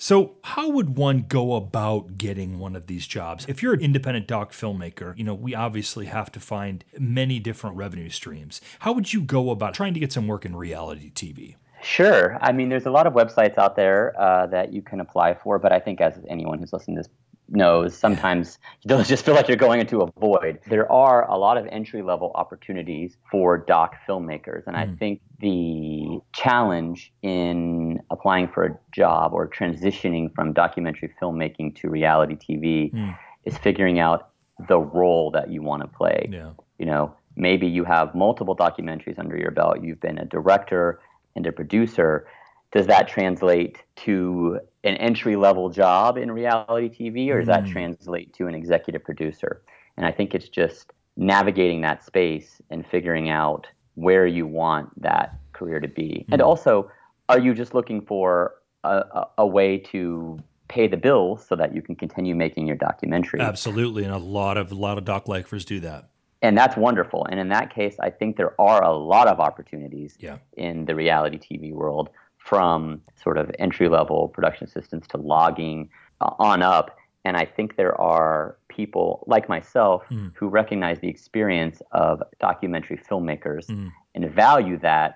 So, 0.00 0.36
how 0.44 0.70
would 0.70 0.96
one 0.96 1.24
go 1.26 1.56
about 1.56 2.18
getting 2.18 2.60
one 2.60 2.76
of 2.76 2.86
these 2.86 3.04
jobs? 3.04 3.44
If 3.48 3.64
you're 3.64 3.74
an 3.74 3.80
independent 3.80 4.28
doc 4.28 4.52
filmmaker, 4.52 5.18
you 5.18 5.24
know, 5.24 5.34
we 5.34 5.56
obviously 5.56 6.06
have 6.06 6.30
to 6.32 6.40
find 6.40 6.84
many 6.96 7.40
different 7.40 7.74
revenue 7.74 8.08
streams. 8.08 8.60
How 8.78 8.92
would 8.92 9.12
you 9.12 9.20
go 9.20 9.50
about 9.50 9.74
trying 9.74 9.94
to 9.94 10.00
get 10.00 10.12
some 10.12 10.28
work 10.28 10.44
in 10.44 10.54
reality 10.54 11.10
TV? 11.10 11.56
Sure. 11.82 12.38
I 12.40 12.52
mean, 12.52 12.68
there's 12.68 12.86
a 12.86 12.92
lot 12.92 13.08
of 13.08 13.12
websites 13.12 13.58
out 13.58 13.74
there 13.74 14.14
uh, 14.20 14.46
that 14.46 14.72
you 14.72 14.82
can 14.82 15.00
apply 15.00 15.34
for, 15.34 15.58
but 15.58 15.72
I 15.72 15.80
think 15.80 16.00
as 16.00 16.14
anyone 16.28 16.60
who's 16.60 16.72
listening 16.72 16.96
to 16.98 17.02
this 17.02 17.10
knows, 17.48 17.96
sometimes 17.96 18.58
you'll 18.82 19.02
just 19.02 19.24
feel 19.24 19.34
like 19.34 19.48
you're 19.48 19.56
going 19.56 19.80
into 19.80 20.00
a 20.00 20.10
void. 20.18 20.58
There 20.66 20.90
are 20.90 21.28
a 21.30 21.36
lot 21.36 21.56
of 21.56 21.66
entry 21.66 22.02
level 22.02 22.32
opportunities 22.34 23.16
for 23.30 23.58
doc 23.58 23.96
filmmakers. 24.08 24.66
And 24.66 24.76
I 24.76 24.86
mm. 24.86 24.98
think 24.98 25.20
the 25.40 26.20
challenge 26.32 27.12
in 27.22 28.00
applying 28.10 28.48
for 28.48 28.64
a 28.64 28.78
job 28.92 29.32
or 29.32 29.48
transitioning 29.48 30.34
from 30.34 30.52
documentary 30.52 31.12
filmmaking 31.20 31.76
to 31.76 31.88
reality 31.88 32.36
TV 32.36 32.92
mm. 32.92 33.18
is 33.44 33.56
figuring 33.58 33.98
out 33.98 34.30
the 34.68 34.78
role 34.78 35.30
that 35.30 35.50
you 35.50 35.62
want 35.62 35.82
to 35.82 35.88
play. 35.88 36.28
Yeah. 36.30 36.50
You 36.78 36.86
know, 36.86 37.14
maybe 37.36 37.66
you 37.66 37.84
have 37.84 38.14
multiple 38.14 38.56
documentaries 38.56 39.18
under 39.18 39.36
your 39.36 39.50
belt. 39.50 39.82
You've 39.82 40.00
been 40.00 40.18
a 40.18 40.24
director 40.24 41.00
and 41.36 41.46
a 41.46 41.52
producer. 41.52 42.26
Does 42.72 42.86
that 42.86 43.08
translate 43.08 43.78
to 43.96 44.60
an 44.84 44.96
entry 44.96 45.36
level 45.36 45.70
job 45.70 46.18
in 46.18 46.30
reality 46.30 46.88
TV 46.88 47.30
or 47.30 47.38
does 47.38 47.46
that 47.46 47.64
hmm. 47.64 47.72
translate 47.72 48.34
to 48.34 48.46
an 48.46 48.54
executive 48.54 49.02
producer? 49.02 49.62
And 49.96 50.06
I 50.06 50.12
think 50.12 50.34
it's 50.34 50.48
just 50.48 50.92
navigating 51.16 51.80
that 51.80 52.04
space 52.04 52.60
and 52.70 52.86
figuring 52.86 53.30
out 53.30 53.66
where 53.94 54.26
you 54.26 54.46
want 54.46 55.00
that 55.02 55.38
career 55.52 55.80
to 55.80 55.88
be. 55.88 56.24
Hmm. 56.28 56.34
And 56.34 56.42
also, 56.42 56.90
are 57.28 57.38
you 57.38 57.54
just 57.54 57.74
looking 57.74 58.00
for 58.00 58.54
a, 58.84 58.88
a, 58.88 59.28
a 59.38 59.46
way 59.46 59.78
to 59.78 60.38
pay 60.68 60.86
the 60.86 60.96
bills 60.96 61.44
so 61.46 61.56
that 61.56 61.74
you 61.74 61.82
can 61.82 61.96
continue 61.96 62.34
making 62.34 62.66
your 62.66 62.76
documentary? 62.76 63.40
Absolutely, 63.40 64.04
and 64.04 64.12
a 64.12 64.18
lot 64.18 64.56
of 64.56 64.70
a 64.70 64.74
lot 64.74 64.98
of 64.98 65.04
doc 65.04 65.26
lifers 65.26 65.64
do 65.64 65.80
that. 65.80 66.10
and 66.40 66.56
that's 66.56 66.76
wonderful. 66.76 67.26
And 67.30 67.40
in 67.40 67.48
that 67.48 67.74
case, 67.74 67.96
I 67.98 68.10
think 68.10 68.36
there 68.36 68.54
are 68.60 68.84
a 68.84 68.92
lot 68.92 69.26
of 69.26 69.40
opportunities 69.40 70.16
Yeah. 70.20 70.38
in 70.56 70.84
the 70.84 70.94
reality 70.94 71.38
TV 71.38 71.72
world, 71.72 72.10
from 72.48 73.00
sort 73.22 73.36
of 73.36 73.50
entry 73.58 73.88
level 73.88 74.28
production 74.28 74.64
assistants 74.66 75.06
to 75.08 75.16
logging 75.18 75.88
uh, 76.20 76.30
on 76.38 76.62
up. 76.62 76.96
And 77.24 77.36
I 77.36 77.44
think 77.44 77.76
there 77.76 77.98
are 78.00 78.56
people 78.68 79.24
like 79.26 79.48
myself 79.48 80.02
who 80.34 80.48
recognize 80.48 80.98
the 81.00 81.08
experience 81.08 81.82
of 81.92 82.22
documentary 82.40 82.96
filmmakers 82.96 83.66
and 84.14 84.30
value 84.30 84.78
that, 84.78 85.10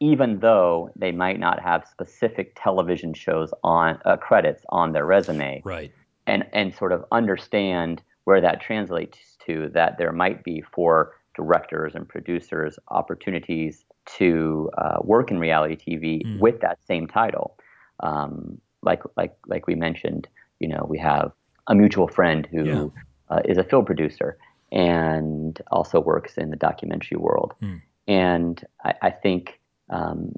even 0.00 0.38
though 0.40 0.90
they 0.96 1.12
might 1.12 1.38
not 1.38 1.60
have 1.60 1.86
specific 1.86 2.56
television 2.56 3.12
shows 3.12 3.52
on 3.64 3.98
uh, 4.04 4.16
credits 4.16 4.62
on 4.70 4.92
their 4.92 5.04
resume 5.04 5.60
Right. 5.64 5.92
and 6.26 6.46
and 6.52 6.74
sort 6.74 6.92
of 6.92 7.04
understand 7.12 8.02
where 8.24 8.40
that 8.40 8.60
translates 8.60 9.18
to 9.46 9.68
that 9.74 9.98
there 9.98 10.12
might 10.12 10.44
be 10.44 10.62
for 10.74 11.14
directors 11.34 11.94
and 11.94 12.08
producers 12.08 12.78
opportunities 12.88 13.84
to 14.16 14.70
uh, 14.78 14.98
work 15.02 15.30
in 15.30 15.38
reality 15.38 15.76
TV 15.76 16.38
with 16.40 16.60
that 16.60 16.78
same 16.86 17.06
title. 17.06 17.56
Um, 18.00 18.60
like 18.82 19.02
like 19.16 19.36
like 19.46 19.66
we 19.66 19.74
mentioned, 19.74 20.28
you 20.60 20.68
know, 20.68 20.86
we 20.88 20.98
have 20.98 21.32
a 21.66 21.74
mutual 21.74 22.08
friend 22.08 22.46
who 22.50 22.64
Yeah. 22.64 22.86
uh, 23.30 23.40
is 23.44 23.58
a 23.58 23.64
film 23.64 23.84
producer 23.84 24.38
and 24.72 25.60
also 25.70 26.00
works 26.00 26.36
in 26.38 26.50
the 26.50 26.56
documentary 26.56 27.18
world. 27.18 27.54
And 28.06 28.64
I, 28.84 28.94
I 29.02 29.10
think 29.10 29.60
um, 29.90 30.32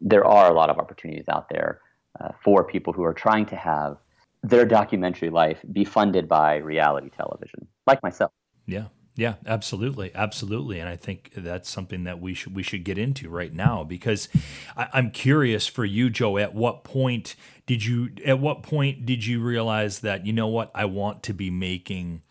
there 0.00 0.24
are 0.24 0.50
a 0.50 0.54
lot 0.54 0.70
of 0.70 0.78
opportunities 0.78 1.28
out 1.28 1.48
there 1.50 1.80
uh, 2.20 2.30
for 2.42 2.64
people 2.64 2.92
who 2.92 3.02
are 3.04 3.14
trying 3.14 3.46
to 3.46 3.56
have 3.56 3.96
their 4.42 4.64
documentary 4.66 5.30
life 5.30 5.58
be 5.72 5.84
funded 5.84 6.28
by 6.28 6.56
reality 6.56 7.10
television, 7.10 7.66
like 7.86 8.02
myself. 8.02 8.30
Yeah. 8.66 8.86
Yeah, 9.16 9.34
absolutely, 9.46 10.10
absolutely, 10.12 10.80
and 10.80 10.88
I 10.88 10.96
think 10.96 11.30
that's 11.36 11.70
something 11.70 12.02
that 12.02 12.20
we 12.20 12.34
should 12.34 12.54
we 12.56 12.64
should 12.64 12.82
get 12.82 12.98
into 12.98 13.28
right 13.28 13.52
now 13.52 13.84
because 13.84 14.28
I, 14.76 14.88
I'm 14.92 15.12
curious 15.12 15.68
for 15.68 15.84
you, 15.84 16.10
Joe. 16.10 16.36
At 16.36 16.52
what 16.52 16.82
point 16.82 17.36
did 17.66 17.84
you? 17.84 18.10
At 18.26 18.40
what 18.40 18.64
point 18.64 19.06
did 19.06 19.24
you 19.24 19.40
realize 19.40 20.00
that 20.00 20.26
you 20.26 20.32
know 20.32 20.48
what 20.48 20.72
I 20.74 20.86
want 20.86 21.22
to 21.24 21.32
be 21.32 21.48
making? 21.48 22.22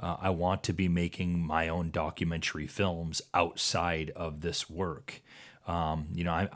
Uh, 0.00 0.16
I 0.20 0.30
want 0.30 0.64
to 0.64 0.72
be 0.72 0.88
making 0.88 1.46
my 1.46 1.68
own 1.68 1.92
documentary 1.92 2.66
films 2.66 3.22
outside 3.32 4.10
of 4.16 4.40
this 4.40 4.68
work. 4.68 5.22
Um, 5.66 6.06
you 6.12 6.24
know, 6.24 6.32
I, 6.32 6.48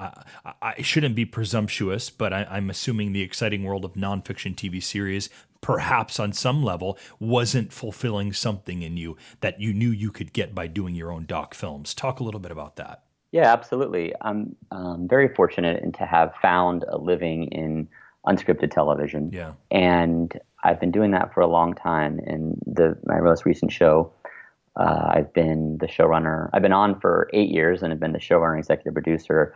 I, 0.44 0.52
I 0.78 0.82
shouldn't 0.82 1.14
be 1.14 1.24
presumptuous, 1.24 2.10
but 2.10 2.32
I, 2.32 2.44
I'm 2.50 2.70
assuming 2.70 3.12
the 3.12 3.22
exciting 3.22 3.62
world 3.62 3.84
of 3.84 3.92
nonfiction 3.92 4.56
TV 4.56 4.82
series, 4.82 5.30
perhaps 5.60 6.18
on 6.20 6.32
some 6.32 6.62
level, 6.62 6.98
wasn't 7.18 7.72
fulfilling 7.72 8.32
something 8.32 8.82
in 8.82 8.96
you 8.96 9.16
that 9.40 9.60
you 9.60 9.72
knew 9.72 9.90
you 9.90 10.10
could 10.10 10.32
get 10.32 10.54
by 10.54 10.66
doing 10.66 10.94
your 10.94 11.12
own 11.12 11.26
doc 11.26 11.54
films. 11.54 11.94
Talk 11.94 12.20
a 12.20 12.24
little 12.24 12.40
bit 12.40 12.50
about 12.50 12.76
that. 12.76 13.04
Yeah, 13.32 13.52
absolutely. 13.52 14.14
I'm 14.20 14.56
um, 14.70 15.08
very 15.08 15.34
fortunate 15.34 15.82
in 15.82 15.92
to 15.92 16.06
have 16.06 16.32
found 16.40 16.84
a 16.88 16.96
living 16.96 17.44
in 17.48 17.88
unscripted 18.26 18.70
television. 18.70 19.30
Yeah. 19.32 19.52
and 19.70 20.38
I've 20.64 20.80
been 20.80 20.90
doing 20.90 21.12
that 21.12 21.32
for 21.32 21.40
a 21.40 21.46
long 21.46 21.74
time. 21.74 22.18
In 22.26 22.58
the 22.66 22.98
my 23.04 23.20
most 23.20 23.44
recent 23.44 23.70
show, 23.70 24.12
uh, 24.74 25.10
I've 25.14 25.32
been 25.32 25.78
the 25.78 25.86
showrunner. 25.86 26.50
I've 26.52 26.62
been 26.62 26.72
on 26.72 26.98
for 26.98 27.30
eight 27.32 27.50
years, 27.50 27.82
and 27.82 27.92
have 27.92 28.00
been 28.00 28.12
the 28.12 28.18
showrunner, 28.18 28.58
executive 28.58 28.92
producer 28.92 29.54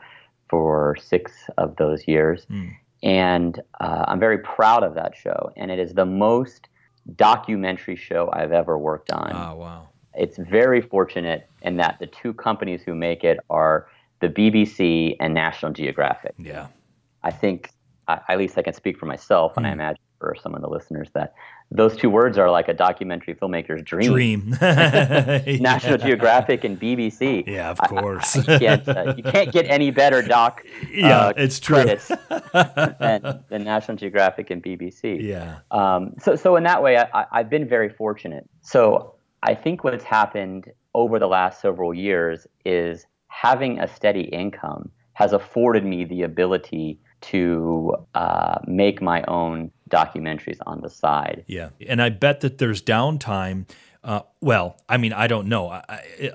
for 0.48 0.96
six 1.00 1.32
of 1.58 1.76
those 1.76 2.06
years. 2.06 2.46
And 3.02 3.60
uh, 3.80 4.04
I'm 4.08 4.20
very 4.20 4.38
proud 4.38 4.82
of 4.82 4.94
that 4.94 5.16
show. 5.16 5.52
And 5.56 5.70
it 5.70 5.78
is 5.78 5.94
the 5.94 6.06
most 6.06 6.68
documentary 7.16 7.96
show 7.96 8.30
I've 8.32 8.52
ever 8.52 8.78
worked 8.78 9.10
on 9.10 9.32
Oh 9.34 9.56
wow. 9.56 9.88
it's 10.14 10.36
very 10.36 10.80
fortunate 10.82 11.48
in 11.62 11.76
that 11.78 11.98
the 11.98 12.06
two 12.06 12.32
companies 12.34 12.82
who 12.82 12.94
make 12.94 13.24
it 13.24 13.38
are 13.48 13.88
the 14.20 14.28
BBC 14.28 15.16
and 15.18 15.32
National 15.32 15.72
Geographic. 15.72 16.34
Yeah. 16.38 16.66
I 17.22 17.30
think, 17.30 17.70
I- 18.06 18.20
at 18.28 18.36
least 18.38 18.58
I 18.58 18.62
can 18.62 18.74
speak 18.74 18.98
for 18.98 19.06
myself, 19.06 19.52
Hmm. 19.54 19.60
and 19.60 19.66
I 19.66 19.72
imagine 19.72 20.02
for 20.20 20.36
some 20.40 20.54
of 20.54 20.60
the 20.60 20.68
listeners, 20.68 21.08
that 21.14 21.34
those 21.70 21.96
two 21.96 22.10
words 22.10 22.36
are 22.38 22.50
like 22.50 22.68
a 22.68 22.74
documentary 22.74 23.34
filmmaker's 23.34 23.82
dream. 23.82 24.12
Dream. 24.12 24.50
National 24.60 25.96
Geographic 26.06 26.62
and 26.62 26.78
BBC. 26.78 27.46
Yeah, 27.46 27.70
of 27.70 27.80
I- 27.80 27.84
I- 27.84 27.88
course. 27.88 28.36
you, 28.36 28.42
can't, 28.44 28.88
uh, 28.88 29.14
you 29.16 29.22
can't 29.22 29.50
get 29.50 29.66
any 29.68 29.90
better 29.90 30.20
doc 30.22 30.62
Yeah, 30.92 31.18
uh, 31.28 31.32
it's 31.36 31.58
true. 31.58 31.76
credits 31.82 32.08
than, 32.98 33.42
than 33.48 33.64
National 33.64 33.96
Geographic 33.96 34.50
and 34.50 34.62
BBC. 34.62 35.22
Yeah. 35.22 35.60
Um, 35.70 36.12
so, 36.20 36.36
so 36.36 36.56
in 36.56 36.62
that 36.64 36.82
way, 36.82 36.98
I, 36.98 37.08
I- 37.14 37.26
I've 37.32 37.50
been 37.50 37.66
very 37.68 37.88
fortunate. 37.88 38.48
So 38.62 39.14
I 39.42 39.54
think 39.54 39.82
what's 39.84 40.04
happened 40.04 40.70
over 40.94 41.18
the 41.18 41.28
last 41.28 41.60
several 41.62 41.94
years 41.94 42.46
is 42.66 43.06
having 43.28 43.78
a 43.80 43.88
steady 43.88 44.22
income 44.24 44.90
has 45.14 45.32
afforded 45.32 45.84
me 45.84 46.04
the 46.04 46.22
ability 46.22 46.98
to 47.22 47.94
uh, 48.14 48.58
make 48.66 49.00
my 49.02 49.22
own 49.28 49.70
documentaries 49.90 50.58
on 50.66 50.80
the 50.80 50.90
side. 50.90 51.44
Yeah, 51.46 51.70
and 51.88 52.00
I 52.00 52.08
bet 52.10 52.40
that 52.40 52.58
there's 52.58 52.82
downtime. 52.82 53.68
Uh, 54.02 54.20
well, 54.40 54.76
I 54.88 54.96
mean, 54.96 55.12
I 55.12 55.26
don't 55.26 55.46
know. 55.48 55.68
I, 55.68 55.82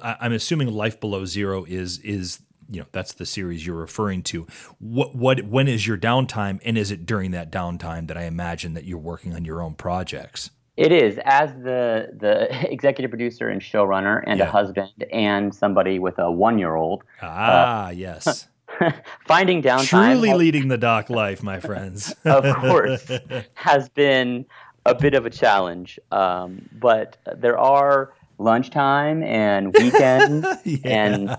I, 0.01 0.17
I'm 0.21 0.33
assuming 0.33 0.67
Life 0.67 0.99
Below 0.99 1.25
Zero 1.25 1.65
is 1.65 1.99
is 1.99 2.39
you 2.69 2.81
know 2.81 2.87
that's 2.91 3.13
the 3.13 3.25
series 3.25 3.65
you're 3.65 3.75
referring 3.75 4.23
to. 4.23 4.45
What 4.79 5.15
what 5.15 5.43
when 5.43 5.67
is 5.67 5.85
your 5.87 5.97
downtime, 5.97 6.59
and 6.63 6.77
is 6.77 6.91
it 6.91 7.05
during 7.05 7.31
that 7.31 7.51
downtime 7.51 8.07
that 8.07 8.17
I 8.17 8.23
imagine 8.25 8.73
that 8.73 8.85
you're 8.85 8.99
working 8.99 9.33
on 9.33 9.45
your 9.45 9.61
own 9.61 9.73
projects? 9.75 10.51
It 10.77 10.91
is 10.91 11.17
as 11.23 11.53
the 11.55 12.09
the 12.19 12.47
executive 12.71 13.09
producer 13.09 13.49
and 13.49 13.61
showrunner, 13.61 14.23
and 14.27 14.39
Yeah. 14.39 14.47
a 14.47 14.51
husband, 14.51 15.05
and 15.11 15.53
somebody 15.55 15.99
with 15.99 16.19
a 16.19 16.29
one 16.31 16.59
year 16.59 16.75
old. 16.75 17.03
Ah, 17.21 17.89
yes, 17.91 18.47
Finding 19.27 19.61
downtime 19.61 19.87
truly 20.13 20.29
has- 20.29 20.37
leading 20.37 20.67
the 20.67 20.77
doc 20.77 21.09
life, 21.09 21.41
my 21.43 21.59
friends. 21.59 22.13
of 22.25 22.43
course, 22.57 23.09
has 23.53 23.89
been 23.89 24.45
a 24.85 24.93
bit 24.95 25.13
of 25.13 25.25
a 25.25 25.29
challenge. 25.29 25.99
Um, 26.11 26.67
but 26.79 27.17
there 27.37 27.57
are 27.57 28.13
lunchtime 28.37 29.23
and 29.23 29.73
weekends 29.77 30.45
and 30.83 31.35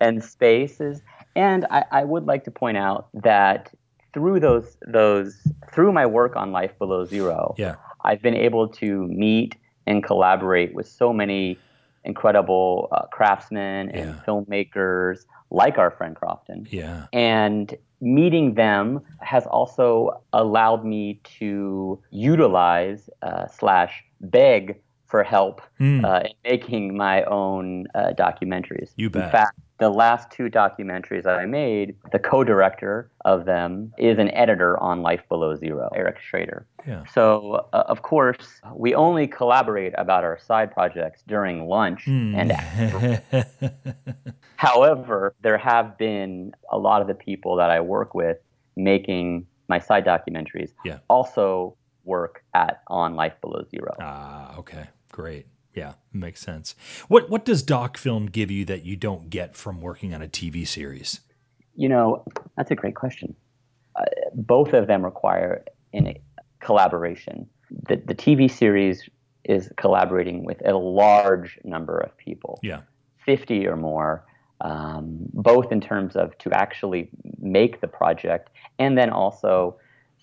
and 0.00 0.22
spaces. 0.24 1.00
And 1.34 1.66
I, 1.70 1.84
I 1.90 2.04
would 2.04 2.26
like 2.26 2.44
to 2.44 2.50
point 2.50 2.76
out 2.76 3.08
that 3.14 3.72
through 4.12 4.40
those 4.40 4.76
those 4.86 5.38
through 5.72 5.92
my 5.92 6.04
work 6.06 6.36
on 6.36 6.52
Life 6.52 6.78
Below 6.78 7.06
Zero, 7.06 7.54
yeah, 7.56 7.76
I've 8.04 8.20
been 8.20 8.36
able 8.36 8.68
to 8.68 9.06
meet 9.08 9.56
and 9.86 10.04
collaborate 10.04 10.74
with 10.74 10.86
so 10.86 11.12
many 11.12 11.58
incredible 12.04 12.88
uh, 12.92 13.06
craftsmen 13.06 13.88
and 13.90 14.10
Yeah. 14.10 14.20
filmmakers 14.26 15.24
like 15.52 15.78
our 15.78 15.90
friend 15.90 16.16
Crofton. 16.16 16.66
Yeah, 16.70 17.06
and 17.12 17.74
meeting 18.00 18.54
them 18.54 19.00
has 19.20 19.46
also 19.46 20.20
allowed 20.32 20.84
me 20.84 21.20
to 21.38 22.00
utilize 22.10 23.08
uh, 23.22 23.46
slash 23.46 24.04
beg 24.20 24.80
for 25.12 25.22
help 25.22 25.60
Hmm. 25.78 26.04
uh, 26.04 26.20
in 26.30 26.32
making 26.52 26.96
my 26.96 27.22
own 27.24 27.86
uh, 27.94 28.12
documentaries. 28.24 28.90
You 28.96 29.10
bet. 29.10 29.24
In 29.24 29.30
fact, 29.30 29.54
the 29.78 29.90
last 29.90 30.30
two 30.36 30.48
documentaries 30.62 31.24
that 31.28 31.38
I 31.38 31.46
made, 31.46 31.96
the 32.12 32.18
co-director 32.30 33.10
of 33.32 33.44
them 33.44 33.92
is 33.98 34.16
an 34.18 34.30
editor 34.44 34.72
on 34.88 35.02
Life 35.02 35.22
Below 35.28 35.54
Zero, 35.56 35.90
Eric 35.94 36.18
Schrader. 36.28 36.60
yeah. 36.86 37.02
So, 37.16 37.66
uh, 37.72 37.84
of 37.94 37.98
course, 38.02 38.46
we 38.84 38.94
only 38.94 39.26
collaborate 39.26 39.92
about 40.04 40.22
our 40.24 40.38
side 40.48 40.72
projects 40.72 41.22
during 41.34 41.56
lunch 41.68 42.02
Hmm. 42.06 42.34
and 42.38 42.52
after 42.60 43.44
However, 44.56 45.34
there 45.46 45.58
have 45.58 45.98
been 45.98 46.52
a 46.70 46.78
lot 46.78 46.98
of 47.02 47.08
the 47.12 47.14
people 47.28 47.56
that 47.56 47.70
I 47.70 47.80
work 47.80 48.14
with 48.14 48.38
making 48.76 49.46
my 49.68 49.78
side 49.88 50.04
documentaries 50.06 50.70
Yeah. 50.84 50.98
also 51.16 51.76
work 52.04 52.34
at 52.54 52.74
on 52.88 53.08
Life 53.22 53.36
Below 53.42 53.62
Zero. 53.70 53.92
Ah, 54.00 54.56
okay, 54.58 54.84
great. 55.12 55.46
Yeah, 55.74 55.94
makes 56.12 56.40
sense. 56.40 56.74
What 57.08 57.30
what 57.30 57.44
does 57.44 57.62
doc 57.62 57.96
film 57.96 58.26
give 58.26 58.50
you 58.50 58.64
that 58.66 58.84
you 58.84 58.96
don't 58.96 59.30
get 59.30 59.56
from 59.56 59.80
working 59.80 60.12
on 60.14 60.20
a 60.20 60.28
TV 60.28 60.66
series? 60.66 61.20
You 61.76 61.88
know, 61.88 62.24
that's 62.56 62.70
a 62.70 62.74
great 62.74 62.94
question. 62.94 63.34
Uh, 63.96 64.04
both 64.34 64.74
of 64.74 64.86
them 64.86 65.04
require 65.04 65.64
in 65.92 66.08
a 66.08 66.20
collaboration. 66.60 67.48
The 67.88 67.96
the 67.96 68.14
TV 68.14 68.50
series 68.50 69.08
is 69.44 69.70
collaborating 69.76 70.44
with 70.44 70.60
a 70.66 70.76
large 70.76 71.58
number 71.64 71.98
of 71.98 72.16
people. 72.16 72.58
Yeah. 72.62 72.82
50 73.24 73.66
or 73.66 73.76
more, 73.76 74.24
um, 74.60 75.16
both 75.32 75.72
in 75.72 75.80
terms 75.80 76.16
of 76.16 76.36
to 76.38 76.50
actually 76.52 77.08
make 77.40 77.80
the 77.80 77.86
project 77.86 78.50
and 78.78 78.98
then 78.98 79.10
also 79.10 79.76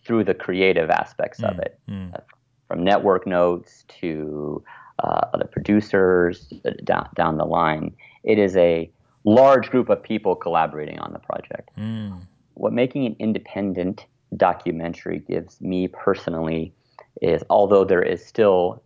through 0.05 0.23
the 0.23 0.33
creative 0.33 0.89
aspects 0.89 1.41
of 1.43 1.59
it, 1.59 1.79
mm. 1.89 2.13
uh, 2.13 2.19
from 2.67 2.83
network 2.83 3.25
notes 3.27 3.83
to 3.87 4.63
uh, 5.03 5.21
other 5.33 5.47
producers 5.51 6.51
uh, 6.65 6.71
down, 6.83 7.09
down 7.15 7.37
the 7.37 7.45
line. 7.45 7.95
It 8.23 8.37
is 8.37 8.55
a 8.57 8.89
large 9.23 9.69
group 9.69 9.89
of 9.89 10.01
people 10.01 10.35
collaborating 10.35 10.99
on 10.99 11.13
the 11.13 11.19
project. 11.19 11.69
Mm. 11.77 12.21
What 12.55 12.73
making 12.73 13.05
an 13.05 13.15
independent 13.19 14.05
documentary 14.35 15.19
gives 15.19 15.59
me 15.61 15.87
personally 15.87 16.73
is 17.21 17.43
although 17.49 17.83
there 17.83 18.03
is 18.03 18.25
still 18.25 18.81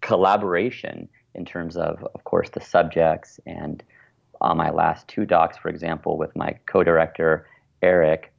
collaboration 0.00 1.08
in 1.34 1.44
terms 1.44 1.76
of, 1.76 2.04
of 2.14 2.24
course, 2.24 2.50
the 2.50 2.60
subjects. 2.60 3.38
And 3.46 3.82
on 4.40 4.56
my 4.56 4.70
last 4.70 5.06
two 5.08 5.24
docs, 5.24 5.56
for 5.56 5.68
example, 5.68 6.16
with 6.16 6.34
my 6.36 6.56
co 6.66 6.82
director, 6.82 7.46
Eric, 7.82 8.32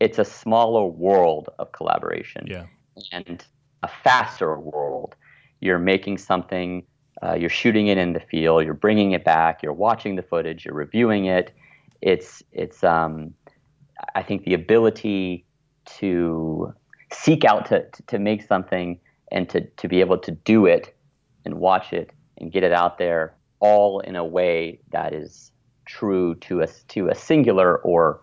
it's 0.00 0.18
a 0.18 0.24
smaller 0.24 0.84
world 0.84 1.48
of 1.58 1.72
collaboration 1.72 2.46
Yeah. 2.46 2.66
and 3.12 3.44
a 3.82 3.88
faster 3.88 4.58
world. 4.58 5.14
You're 5.64 5.78
making 5.78 6.18
something, 6.18 6.84
uh, 7.22 7.34
you're 7.34 7.48
shooting 7.48 7.86
it 7.86 7.96
in 7.96 8.12
the 8.12 8.20
field, 8.20 8.64
you're 8.66 8.74
bringing 8.74 9.12
it 9.12 9.24
back, 9.24 9.62
you're 9.62 9.72
watching 9.72 10.14
the 10.14 10.22
footage, 10.22 10.66
you're 10.66 10.74
reviewing 10.74 11.24
it. 11.24 11.54
It's, 12.02 12.42
it's 12.52 12.84
um, 12.84 13.32
I 14.14 14.22
think 14.22 14.44
the 14.44 14.52
ability 14.52 15.46
to 16.00 16.74
seek 17.12 17.46
out 17.46 17.64
to, 17.70 17.88
to, 17.88 18.02
to 18.08 18.18
make 18.18 18.42
something 18.42 19.00
and 19.32 19.48
to, 19.48 19.62
to 19.62 19.88
be 19.88 20.00
able 20.00 20.18
to 20.18 20.32
do 20.32 20.66
it 20.66 20.94
and 21.46 21.54
watch 21.54 21.94
it 21.94 22.10
and 22.36 22.52
get 22.52 22.62
it 22.62 22.72
out 22.72 22.98
there 22.98 23.34
all 23.60 24.00
in 24.00 24.16
a 24.16 24.24
way 24.24 24.80
that 24.92 25.14
is 25.14 25.50
true 25.86 26.34
to 26.36 26.60
a, 26.60 26.66
to 26.88 27.08
a 27.08 27.14
singular 27.14 27.78
or 27.78 28.20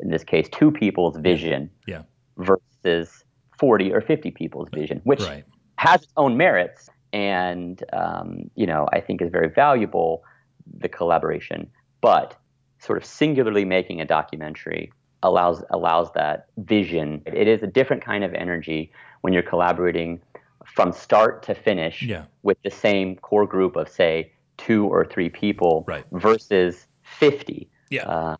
in 0.00 0.08
this 0.08 0.24
case 0.24 0.48
two 0.50 0.70
people's 0.70 1.18
vision 1.18 1.70
Yeah. 1.86 2.02
versus 2.38 3.22
40 3.58 3.92
or 3.92 4.00
50 4.00 4.30
people's 4.30 4.68
vision 4.72 5.00
which 5.04 5.20
Right. 5.20 5.44
Has 5.80 6.02
its 6.02 6.12
own 6.18 6.36
merits 6.36 6.90
and 7.14 7.82
um, 8.02 8.28
you 8.54 8.66
know 8.66 8.82
i 8.92 9.00
think 9.00 9.16
is 9.22 9.30
very 9.30 9.48
valuable 9.48 10.22
the 10.84 10.88
collaboration 10.88 11.60
but 12.02 12.28
sort 12.86 12.98
of 13.00 13.04
singularly 13.04 13.64
making 13.64 13.98
a 14.00 14.04
documentary 14.18 14.92
allows 15.22 15.58
allows 15.70 16.08
that 16.20 16.36
vision 16.58 17.22
it 17.42 17.48
is 17.54 17.62
a 17.62 17.66
different 17.78 18.02
kind 18.04 18.22
of 18.24 18.32
energy 18.34 18.80
when 19.22 19.32
you're 19.32 19.48
collaborating 19.54 20.20
from 20.74 20.92
start 20.92 21.42
to 21.42 21.54
finish 21.54 21.96
Yeah. 22.02 22.24
with 22.42 22.58
the 22.62 22.70
same 22.86 23.16
core 23.16 23.46
group 23.54 23.74
of 23.76 23.88
say 23.88 24.30
two 24.58 24.82
or 24.94 25.02
three 25.12 25.30
people 25.30 25.84
Right. 25.88 26.04
versus 26.12 26.86
50 27.02 27.68
Yeah. 27.90 28.02
um, 28.14 28.36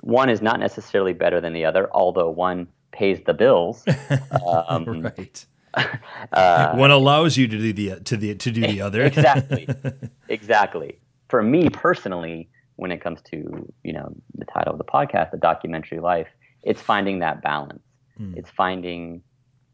one 0.00 0.28
is 0.30 0.40
not 0.40 0.60
necessarily 0.60 1.12
better 1.24 1.40
than 1.40 1.52
the 1.58 1.64
other 1.64 1.84
although 1.92 2.30
one 2.30 2.68
pays 2.92 3.18
the 3.26 3.34
bills 3.34 3.84
um, 4.68 4.84
right. 5.02 5.44
uh, 6.32 6.74
One 6.76 6.90
allows 6.90 7.36
you 7.36 7.46
to 7.48 7.58
do 7.58 7.72
the 7.72 8.00
to 8.00 8.16
the 8.16 8.34
to 8.34 8.50
do 8.50 8.60
the 8.62 8.80
other. 8.86 9.02
exactly 9.02 9.68
exactly 10.28 10.98
for 11.28 11.42
me 11.42 11.68
personally 11.70 12.48
when 12.76 12.90
it 12.90 13.00
comes 13.00 13.20
to 13.22 13.36
you 13.82 13.92
know 13.92 14.12
the 14.34 14.44
title 14.44 14.72
of 14.72 14.78
the 14.78 14.84
podcast 14.84 15.30
the 15.30 15.36
documentary 15.38 16.00
life 16.00 16.28
it's 16.62 16.80
finding 16.82 17.18
that 17.20 17.42
balance 17.42 17.82
Hmm. 18.16 18.32
it's 18.36 18.48
finding 18.50 19.22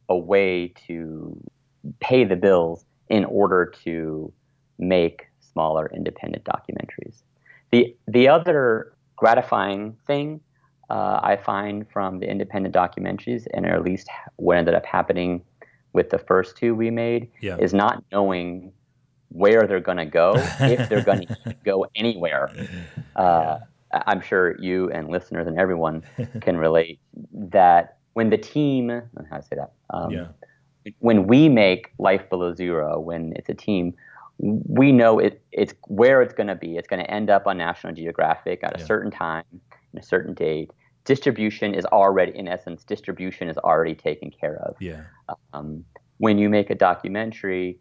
a 0.08 0.16
way 0.16 0.72
to 0.86 1.36
pay 2.00 2.24
the 2.24 2.36
bills 2.36 2.86
in 3.10 3.26
order 3.26 3.70
to 3.84 4.32
make 4.78 5.26
smaller 5.40 5.90
independent 5.94 6.42
documentaries 6.44 7.16
the 7.70 7.94
the 8.08 8.28
other 8.28 8.94
gratifying 9.16 9.94
thing 10.06 10.40
uh, 10.88 11.20
I 11.22 11.36
find 11.36 11.86
from 11.92 12.18
the 12.18 12.28
independent 12.28 12.74
documentaries, 12.74 13.46
and 13.54 13.64
at 13.64 13.82
least 13.84 14.08
what 14.36 14.56
ended 14.56 14.74
up 14.74 14.84
happening 14.84 15.40
with 15.92 16.10
the 16.10 16.18
first 16.18 16.56
two 16.56 16.74
we 16.74 16.90
made, 16.90 17.30
Yeah. 17.40 17.56
is 17.58 17.74
not 17.74 18.02
knowing 18.12 18.72
where 19.28 19.66
they're 19.66 19.80
going 19.80 19.98
to 19.98 20.06
go, 20.06 20.34
if 20.60 20.88
they're 20.88 21.02
going 21.04 21.26
to 21.46 21.54
go 21.64 21.86
anywhere. 21.94 22.50
Uh, 23.16 23.58
I'm 24.06 24.20
sure 24.20 24.56
you 24.60 24.90
and 24.90 25.08
listeners 25.08 25.46
and 25.46 25.58
everyone 25.58 26.02
can 26.40 26.56
relate 26.56 27.00
that 27.32 27.98
when 28.14 28.30
the 28.30 28.38
team, 28.38 28.88
how 28.88 29.00
do 29.20 29.26
I 29.32 29.40
say 29.40 29.56
that? 29.56 29.72
Um, 29.90 30.10
Yeah. 30.12 30.26
when 30.98 31.26
we 31.26 31.48
make 31.48 31.92
life 31.98 32.28
below 32.30 32.54
zero 32.54 32.98
when 32.98 33.32
it's 33.36 33.48
a 33.50 33.54
team 33.54 33.94
we 34.38 34.90
know 34.90 35.18
it 35.18 35.42
it's 35.52 35.74
where 35.88 36.22
it's 36.22 36.32
going 36.32 36.46
to 36.46 36.54
be 36.54 36.78
it's 36.78 36.88
going 36.88 37.04
to 37.04 37.10
end 37.10 37.28
up 37.28 37.46
on 37.46 37.58
national 37.58 37.92
geographic 37.92 38.60
at 38.64 38.74
a 38.74 38.78
certain 38.86 39.10
time 39.10 39.44
and 39.50 40.02
a 40.02 40.02
certain 40.02 40.32
date 40.32 40.70
distribution 41.04 41.74
is 41.74 41.84
already 41.86 42.36
in 42.36 42.46
essence 42.48 42.84
distribution 42.84 43.48
is 43.48 43.56
already 43.58 43.94
taken 43.94 44.30
care 44.30 44.56
of 44.66 44.76
Yeah. 44.80 45.02
um, 45.52 45.84
when 46.18 46.38
you 46.38 46.48
make 46.48 46.70
a 46.70 46.74
documentary 46.74 47.78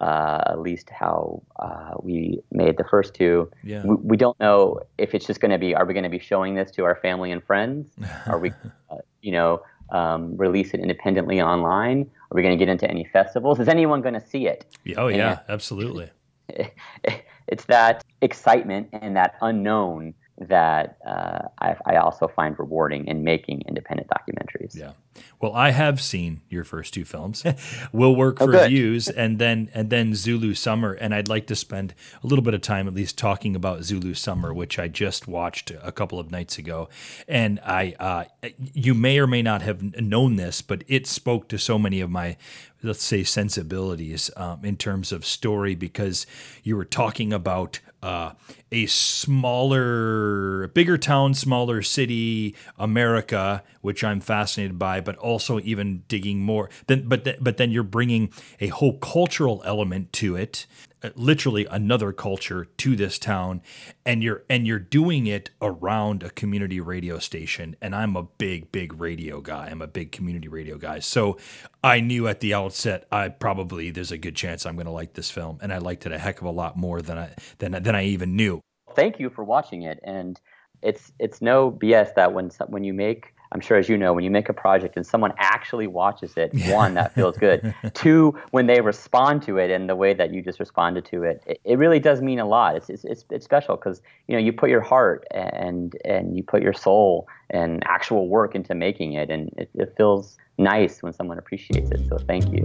uh, 0.00 0.42
at 0.46 0.58
least 0.60 0.90
how 0.90 1.42
uh, 1.60 1.92
we 2.02 2.40
made 2.50 2.76
the 2.76 2.84
first 2.84 3.14
two 3.14 3.50
Yeah. 3.62 3.82
we, 3.84 3.94
we 3.96 4.16
don't 4.16 4.38
know 4.40 4.80
if 4.98 5.14
it's 5.14 5.26
just 5.26 5.40
going 5.40 5.50
to 5.50 5.58
be 5.58 5.74
are 5.74 5.84
we 5.84 5.92
going 5.94 6.04
to 6.04 6.10
be 6.10 6.18
showing 6.18 6.54
this 6.54 6.70
to 6.72 6.84
our 6.84 6.96
family 6.96 7.30
and 7.30 7.42
friends 7.44 7.90
are 8.26 8.38
we 8.38 8.50
uh, 8.90 8.96
you 9.20 9.32
know 9.32 9.62
um, 9.90 10.34
release 10.38 10.72
it 10.72 10.80
independently 10.80 11.42
online 11.42 12.10
are 12.30 12.34
we 12.34 12.42
going 12.42 12.56
to 12.56 12.62
get 12.64 12.70
into 12.70 12.90
any 12.90 13.04
festivals 13.12 13.60
is 13.60 13.68
anyone 13.68 14.00
going 14.00 14.14
to 14.14 14.26
see 14.26 14.46
it 14.46 14.64
Oh 14.96 15.08
yeah, 15.08 15.16
Yeah. 15.16 15.38
absolutely. 15.48 16.10
it's 17.48 17.64
that 17.66 18.02
excitement 18.20 18.88
and 18.92 19.16
that 19.16 19.34
unknown 19.42 20.14
that 20.38 20.96
uh, 21.06 21.48
I, 21.60 21.76
I 21.86 21.96
also 21.96 22.26
find 22.28 22.58
rewarding 22.58 23.06
in 23.06 23.22
making 23.22 23.62
independent 23.68 24.08
documentaries 24.08 24.74
Yeah. 24.74 24.92
Well, 25.40 25.52
I 25.52 25.72
have 25.72 26.00
seen 26.00 26.40
your 26.48 26.64
first 26.64 26.94
two 26.94 27.04
films. 27.04 27.44
we'll 27.92 28.16
work 28.16 28.38
for 28.38 28.44
Oh, 28.44 28.62
reviews 28.62 29.08
and 29.08 29.38
then 29.38 29.68
and 29.74 29.90
then 29.90 30.14
Zulu 30.14 30.54
Summer 30.54 30.92
and 30.94 31.14
I'd 31.14 31.28
like 31.28 31.46
to 31.48 31.54
spend 31.54 31.94
a 32.22 32.26
little 32.26 32.42
bit 32.42 32.54
of 32.54 32.62
time 32.62 32.88
at 32.88 32.94
least 32.94 33.18
talking 33.18 33.54
about 33.54 33.82
Zulu 33.82 34.14
Summer, 34.14 34.54
which 34.54 34.78
I 34.78 34.88
just 34.88 35.28
watched 35.28 35.70
a 35.70 35.92
couple 35.92 36.18
of 36.18 36.30
nights 36.30 36.56
ago. 36.56 36.88
And 37.28 37.60
I 37.60 37.94
uh, 38.00 38.24
you 38.58 38.94
may 38.94 39.18
or 39.18 39.26
may 39.26 39.42
not 39.42 39.62
have 39.62 39.82
known 40.00 40.36
this, 40.36 40.62
but 40.62 40.82
it 40.88 41.06
spoke 41.06 41.48
to 41.48 41.58
so 41.58 41.78
many 41.78 42.00
of 42.00 42.10
my 42.10 42.36
let's 42.82 43.02
say 43.02 43.22
sensibilities 43.22 44.30
um, 44.36 44.64
in 44.64 44.76
terms 44.76 45.12
of 45.12 45.24
story 45.24 45.74
because 45.74 46.26
you 46.62 46.76
were 46.76 46.84
talking 46.84 47.32
about 47.32 47.80
uh, 48.02 48.32
a 48.70 48.86
smaller, 48.86 50.68
bigger 50.68 50.98
town, 50.98 51.34
smaller 51.34 51.82
city, 51.82 52.54
America, 52.78 53.62
which 53.80 54.02
I'm 54.02 54.20
fascinated 54.20 54.78
by, 54.78 55.00
but 55.00 55.16
also 55.16 55.60
even 55.60 56.02
digging 56.08 56.40
more. 56.40 56.68
Then, 56.86 57.08
but 57.08 57.24
th- 57.24 57.38
but 57.40 57.56
then 57.58 57.70
you're 57.70 57.82
bringing 57.82 58.32
a 58.60 58.68
whole 58.68 58.98
cultural 58.98 59.62
element 59.64 60.12
to 60.14 60.36
it, 60.36 60.66
Uh, 61.02 61.10
literally 61.16 61.66
another 61.66 62.12
culture 62.12 62.66
to 62.78 62.96
this 62.96 63.18
town, 63.18 63.62
and 64.06 64.22
you're 64.22 64.44
and 64.48 64.66
you're 64.66 64.78
doing 64.78 65.26
it 65.26 65.50
around 65.60 66.22
a 66.22 66.30
community 66.30 66.80
radio 66.80 67.18
station. 67.18 67.76
And 67.80 67.94
I'm 67.94 68.16
a 68.16 68.24
big, 68.24 68.72
big 68.72 69.00
radio 69.00 69.40
guy. 69.40 69.68
I'm 69.70 69.82
a 69.82 69.86
big 69.86 70.12
community 70.12 70.48
radio 70.48 70.78
guy. 70.78 71.00
So 71.00 71.38
I 71.82 72.00
knew 72.00 72.28
at 72.28 72.40
the 72.40 72.54
outset, 72.54 73.06
I 73.12 73.28
probably 73.28 73.90
there's 73.90 74.12
a 74.12 74.18
good 74.18 74.36
chance 74.36 74.66
I'm 74.66 74.76
going 74.76 74.86
to 74.86 74.92
like 74.92 75.14
this 75.14 75.30
film, 75.30 75.58
and 75.62 75.72
I 75.72 75.78
liked 75.78 76.06
it 76.06 76.12
a 76.12 76.18
heck 76.18 76.40
of 76.40 76.46
a 76.46 76.50
lot 76.50 76.76
more 76.76 77.02
than 77.02 77.18
I 77.18 77.34
than 77.58 77.72
than 77.72 77.94
I 77.94 78.04
even 78.04 78.36
knew. 78.36 78.60
thank 78.94 79.18
you 79.18 79.30
for 79.30 79.44
watching 79.44 79.82
it 79.82 79.98
and 80.04 80.40
it's 80.82 81.12
it's 81.18 81.40
no 81.40 81.70
bs 81.70 82.14
that 82.14 82.32
when 82.32 82.50
when 82.68 82.84
you 82.84 82.92
make 82.92 83.34
i'm 83.52 83.60
sure 83.60 83.76
as 83.76 83.88
you 83.88 83.96
know 83.96 84.12
when 84.12 84.24
you 84.24 84.30
make 84.30 84.48
a 84.48 84.52
project 84.52 84.96
and 84.96 85.06
someone 85.06 85.32
actually 85.38 85.86
watches 85.86 86.34
it 86.36 86.50
one 86.68 86.94
that 86.94 87.14
feels 87.14 87.36
good. 87.36 87.74
Two 87.94 88.38
when 88.50 88.66
they 88.66 88.80
respond 88.80 89.42
to 89.42 89.58
it 89.58 89.70
in 89.70 89.86
the 89.86 89.96
way 89.96 90.14
that 90.14 90.32
you 90.32 90.42
just 90.42 90.58
responded 90.58 91.04
to 91.06 91.22
it 91.22 91.42
it, 91.46 91.60
it 91.64 91.78
really 91.78 91.98
does 91.98 92.20
mean 92.20 92.38
a 92.38 92.46
lot. 92.46 92.76
It's 92.76 92.90
it's, 92.90 93.04
it's, 93.04 93.24
it's 93.30 93.44
special 93.44 93.76
because 93.76 94.02
you 94.28 94.34
know 94.34 94.40
you 94.40 94.52
put 94.52 94.70
your 94.70 94.80
heart 94.80 95.26
and 95.30 95.94
and 96.04 96.36
you 96.36 96.42
put 96.42 96.62
your 96.62 96.72
soul 96.72 97.28
and 97.50 97.82
actual 97.86 98.28
work 98.28 98.54
into 98.54 98.74
making 98.74 99.14
it 99.14 99.30
and 99.30 99.50
it, 99.56 99.70
it 99.74 99.94
feels 99.96 100.38
nice 100.58 101.02
when 101.02 101.12
someone 101.12 101.38
appreciates 101.38 101.90
it. 101.90 102.00
So 102.08 102.18
thank 102.18 102.52
you. 102.52 102.62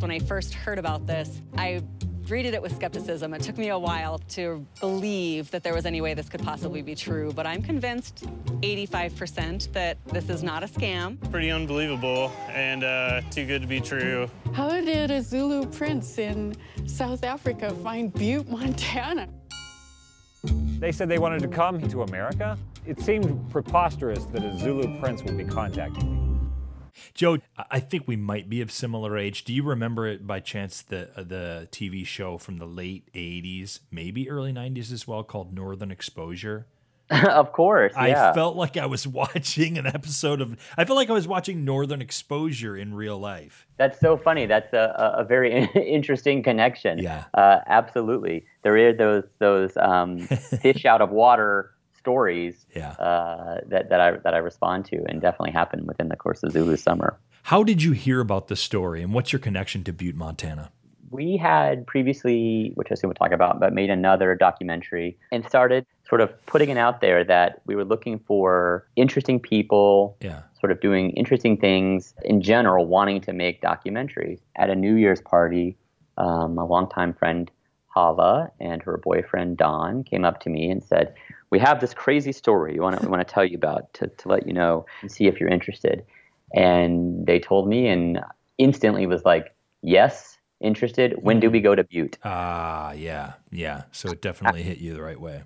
When 0.00 0.10
I 0.10 0.18
first 0.18 0.54
heard 0.54 0.78
about 0.78 1.06
this, 1.06 1.40
I 1.56 1.82
greeted 2.26 2.54
it 2.54 2.62
with 2.62 2.74
skepticism. 2.74 3.34
It 3.34 3.42
took 3.42 3.58
me 3.58 3.68
a 3.68 3.78
while 3.78 4.18
to 4.30 4.64
believe 4.80 5.50
that 5.50 5.62
there 5.62 5.74
was 5.74 5.86
any 5.86 6.00
way 6.00 6.14
this 6.14 6.28
could 6.28 6.42
possibly 6.42 6.82
be 6.82 6.94
true, 6.94 7.32
but 7.32 7.46
I'm 7.46 7.62
convinced 7.62 8.24
85% 8.62 9.72
that 9.72 9.98
this 10.06 10.30
is 10.30 10.42
not 10.42 10.62
a 10.62 10.66
scam. 10.66 11.18
Pretty 11.30 11.50
unbelievable 11.50 12.32
and 12.48 12.82
uh, 12.84 13.20
too 13.30 13.46
good 13.46 13.62
to 13.62 13.68
be 13.68 13.80
true. 13.80 14.30
How 14.52 14.68
did 14.68 15.10
a 15.10 15.22
Zulu 15.22 15.66
prince 15.66 16.18
in 16.18 16.54
South 16.86 17.24
Africa 17.24 17.70
find 17.82 18.12
Butte, 18.12 18.48
Montana? 18.48 19.28
They 20.78 20.92
said 20.92 21.08
they 21.08 21.18
wanted 21.18 21.40
to 21.42 21.48
come 21.48 21.86
to 21.88 22.02
America. 22.02 22.58
It 22.86 23.00
seemed 23.00 23.50
preposterous 23.50 24.24
that 24.26 24.42
a 24.44 24.58
Zulu 24.58 24.98
prince 25.00 25.22
would 25.22 25.36
be 25.36 25.44
contacting 25.44 26.12
me. 26.12 26.23
Joe, 27.14 27.38
I 27.70 27.80
think 27.80 28.06
we 28.06 28.16
might 28.16 28.48
be 28.48 28.60
of 28.60 28.70
similar 28.70 29.16
age. 29.16 29.44
Do 29.44 29.52
you 29.52 29.62
remember 29.62 30.06
it 30.06 30.26
by 30.26 30.40
chance 30.40 30.82
the 30.82 31.10
uh, 31.16 31.22
the 31.22 31.68
TV 31.70 32.06
show 32.06 32.38
from 32.38 32.58
the 32.58 32.66
late 32.66 33.08
'80s, 33.14 33.80
maybe 33.90 34.30
early 34.30 34.52
'90s 34.52 34.92
as 34.92 35.06
well, 35.06 35.22
called 35.22 35.54
Northern 35.54 35.90
Exposure? 35.90 36.66
of 37.10 37.52
course, 37.52 37.92
yeah. 37.96 38.30
I 38.30 38.34
felt 38.34 38.56
like 38.56 38.78
I 38.78 38.86
was 38.86 39.06
watching 39.06 39.76
an 39.76 39.86
episode 39.86 40.40
of. 40.40 40.56
I 40.76 40.84
felt 40.84 40.96
like 40.96 41.10
I 41.10 41.12
was 41.12 41.28
watching 41.28 41.64
Northern 41.64 42.00
Exposure 42.00 42.76
in 42.76 42.94
real 42.94 43.18
life. 43.18 43.66
That's 43.76 44.00
so 44.00 44.16
funny. 44.16 44.46
That's 44.46 44.72
a, 44.72 45.14
a 45.18 45.24
very 45.24 45.64
interesting 45.74 46.42
connection. 46.42 46.98
Yeah, 46.98 47.24
uh, 47.34 47.58
absolutely. 47.66 48.46
There 48.62 48.76
are 48.76 48.92
those 48.94 49.24
those 49.38 49.76
um, 49.76 50.20
fish 50.20 50.86
out 50.86 51.02
of 51.02 51.10
water 51.10 51.73
stories 52.04 52.66
yeah. 52.76 52.90
uh, 52.92 53.60
that, 53.66 53.88
that 53.88 54.00
I 54.00 54.10
that 54.24 54.34
I 54.34 54.38
respond 54.38 54.84
to, 54.86 54.96
and 55.08 55.22
definitely 55.22 55.52
happen 55.52 55.86
within 55.86 56.08
the 56.08 56.16
course 56.16 56.42
of 56.42 56.52
Zulu 56.52 56.76
summer. 56.76 57.18
How 57.44 57.64
did 57.64 57.82
you 57.82 57.92
hear 57.92 58.20
about 58.20 58.48
the 58.48 58.56
story, 58.56 59.02
and 59.02 59.14
what's 59.14 59.32
your 59.32 59.40
connection 59.40 59.84
to 59.84 59.92
Butte, 59.92 60.14
Montana? 60.14 60.70
We 61.10 61.38
had 61.38 61.86
previously, 61.86 62.72
which 62.74 62.88
I 62.90 62.94
assume 62.94 63.08
we'll 63.08 63.14
talk 63.14 63.32
about, 63.32 63.58
but 63.60 63.72
made 63.72 63.88
another 63.88 64.34
documentary 64.34 65.16
and 65.32 65.46
started 65.46 65.86
sort 66.08 66.20
of 66.20 66.28
putting 66.46 66.70
it 66.70 66.76
out 66.76 67.00
there 67.00 67.24
that 67.24 67.62
we 67.66 67.74
were 67.74 67.84
looking 67.84 68.18
for 68.18 68.86
interesting 68.96 69.40
people, 69.40 70.16
yeah. 70.20 70.42
sort 70.60 70.72
of 70.72 70.80
doing 70.80 71.10
interesting 71.12 71.56
things 71.56 72.14
in 72.24 72.42
general, 72.42 72.86
wanting 72.86 73.20
to 73.22 73.32
make 73.32 73.62
documentaries. 73.62 74.40
At 74.56 74.68
a 74.70 74.74
New 74.74 74.96
Year's 74.96 75.22
party, 75.22 75.76
um, 76.18 76.58
a 76.58 76.66
longtime 76.66 77.14
friend, 77.14 77.50
Hava, 77.94 78.50
and 78.58 78.82
her 78.82 78.96
boyfriend, 78.96 79.56
Don, 79.56 80.02
came 80.02 80.24
up 80.24 80.40
to 80.40 80.50
me 80.50 80.68
and 80.68 80.82
said, 80.82 81.14
we 81.54 81.60
have 81.60 81.80
this 81.80 81.94
crazy 81.94 82.32
story 82.32 82.72
we 82.72 82.80
want 82.80 82.98
to, 82.98 83.06
we 83.06 83.08
want 83.08 83.24
to 83.24 83.32
tell 83.32 83.44
you 83.44 83.56
about 83.56 83.94
to, 83.94 84.08
to 84.08 84.28
let 84.28 84.44
you 84.44 84.52
know 84.52 84.84
and 85.02 85.12
see 85.12 85.28
if 85.28 85.38
you're 85.38 85.48
interested. 85.48 86.04
And 86.52 87.24
they 87.28 87.38
told 87.38 87.68
me 87.68 87.86
and 87.86 88.18
instantly 88.58 89.06
was 89.06 89.24
like, 89.24 89.54
yes, 89.80 90.36
interested. 90.60 91.14
When 91.22 91.38
do 91.38 91.48
we 91.48 91.60
go 91.60 91.76
to 91.76 91.84
Butte? 91.84 92.18
Ah, 92.24 92.88
uh, 92.88 92.92
yeah, 92.94 93.34
yeah. 93.52 93.82
So 93.92 94.10
it 94.10 94.20
definitely 94.20 94.64
hit 94.64 94.78
you 94.78 94.94
the 94.94 95.02
right 95.02 95.20
way. 95.20 95.44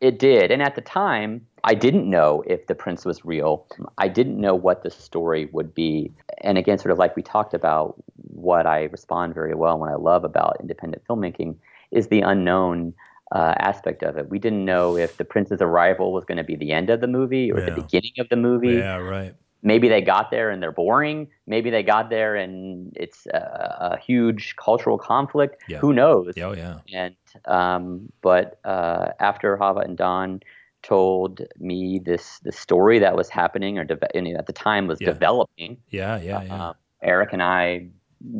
It 0.00 0.18
did. 0.18 0.50
And 0.50 0.62
at 0.62 0.76
the 0.76 0.80
time, 0.80 1.46
I 1.62 1.74
didn't 1.74 2.08
know 2.08 2.42
if 2.46 2.66
the 2.66 2.74
prince 2.74 3.04
was 3.04 3.22
real. 3.22 3.66
I 3.98 4.08
didn't 4.08 4.40
know 4.40 4.54
what 4.54 4.82
the 4.82 4.90
story 4.90 5.50
would 5.52 5.74
be. 5.74 6.10
And 6.40 6.56
again, 6.56 6.78
sort 6.78 6.92
of 6.92 6.96
like 6.96 7.16
we 7.16 7.22
talked 7.22 7.52
about, 7.52 8.02
what 8.32 8.66
I 8.66 8.84
respond 8.84 9.34
very 9.34 9.54
well 9.54 9.72
and 9.72 9.80
what 9.80 9.90
I 9.90 9.96
love 9.96 10.24
about 10.24 10.56
independent 10.58 11.02
filmmaking 11.06 11.56
is 11.90 12.08
the 12.08 12.22
unknown 12.22 12.94
uh, 13.32 13.54
aspect 13.58 14.02
of 14.02 14.16
it. 14.16 14.28
We 14.28 14.38
didn't 14.38 14.64
know 14.64 14.96
if 14.96 15.16
the 15.16 15.24
prince's 15.24 15.60
arrival 15.60 16.12
was 16.12 16.24
going 16.24 16.38
to 16.38 16.44
be 16.44 16.56
the 16.56 16.72
end 16.72 16.90
of 16.90 17.00
the 17.00 17.06
movie 17.06 17.50
or 17.52 17.60
yeah. 17.60 17.66
the 17.66 17.82
beginning 17.82 18.12
of 18.18 18.28
the 18.28 18.36
movie. 18.36 18.74
Yeah, 18.74 18.96
right. 18.96 19.34
Maybe 19.62 19.88
they 19.88 20.00
got 20.00 20.30
there 20.30 20.50
and 20.50 20.62
they're 20.62 20.72
boring. 20.72 21.28
Maybe 21.46 21.68
they 21.68 21.82
got 21.82 22.08
there 22.08 22.34
and 22.34 22.92
it's 22.96 23.26
a, 23.26 23.92
a 23.92 23.98
huge 23.98 24.56
cultural 24.56 24.96
conflict. 24.96 25.62
Yeah. 25.68 25.78
Who 25.78 25.92
knows? 25.92 26.32
Oh, 26.38 26.54
yeah. 26.54 26.78
And 26.92 27.14
um, 27.44 28.10
but 28.22 28.58
uh, 28.64 29.08
after 29.20 29.56
Hava 29.58 29.80
and 29.80 29.98
Don 29.98 30.40
told 30.82 31.42
me 31.58 32.00
this 32.02 32.40
the 32.40 32.52
story 32.52 32.98
that 32.98 33.16
was 33.16 33.28
happening 33.28 33.78
or 33.78 33.84
de- 33.84 34.36
at 34.36 34.46
the 34.46 34.52
time 34.52 34.86
was 34.86 34.98
yeah. 35.00 35.08
developing. 35.08 35.76
Yeah, 35.90 36.18
yeah, 36.20 36.42
yeah. 36.42 36.54
Uh, 36.54 36.72
Eric 37.02 37.34
and 37.34 37.42
I 37.42 37.88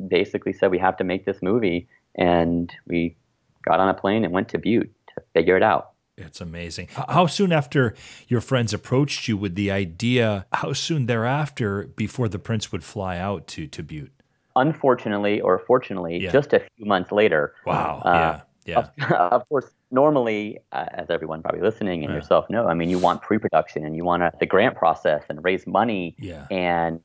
basically 0.09 0.55
said 0.55 0.71
we 0.71 0.79
have 0.79 0.97
to 0.97 1.05
make 1.05 1.27
this 1.27 1.43
movie, 1.43 1.87
and 2.15 2.73
we 2.87 3.17
got 3.65 3.81
on 3.81 3.89
a 3.89 3.95
plane 3.95 4.25
and 4.25 4.33
went 4.33 4.49
to 4.51 4.59
Butte 4.59 4.91
to 5.15 5.23
figure 5.35 5.57
it 5.57 5.63
out. 5.63 5.91
It's 6.17 6.41
amazing. 6.41 6.89
How 7.09 7.27
soon 7.27 7.51
after 7.51 7.95
your 8.29 8.41
friends 8.43 8.75
approached 8.75 9.27
you 9.27 9.37
with 9.39 9.55
the 9.55 9.71
idea, 9.71 10.45
how 10.53 10.75
soon 10.75 11.07
thereafter 11.07 11.87
before 11.97 12.29
the 12.29 12.39
prince 12.39 12.71
would 12.73 12.85
fly 12.85 13.17
out 13.17 13.47
to, 13.49 13.67
to 13.69 13.83
Butte? 13.83 14.13
Unfortunately 14.57 15.41
or 15.41 15.59
fortunately, 15.61 16.19
Yeah. 16.19 16.31
just 16.31 16.53
a 16.53 16.61
few 16.77 16.85
months 16.85 17.11
later. 17.13 17.55
Wow. 17.65 18.03
Uh, 18.05 18.11
yeah. 18.11 18.41
Yeah. 18.67 18.79
Of, 18.79 19.13
of 19.33 19.49
course, 19.49 19.71
normally, 19.91 20.59
uh, 20.73 20.85
as 20.93 21.09
everyone 21.09 21.41
probably 21.43 21.63
listening 21.63 22.03
and 22.05 22.11
Yeah. 22.13 22.17
yourself 22.19 22.51
know, 22.51 22.67
I 22.67 22.75
mean, 22.75 22.91
you 22.91 22.99
want 22.99 23.23
pre-production 23.23 23.87
and 23.87 23.97
you 23.97 24.05
want 24.05 24.23
to, 24.23 24.31
the 24.39 24.47
grant 24.47 24.77
process 24.77 25.23
and 25.31 25.43
raise 25.43 25.67
money. 25.67 26.15
Yeah. 26.19 26.47
And 26.51 27.01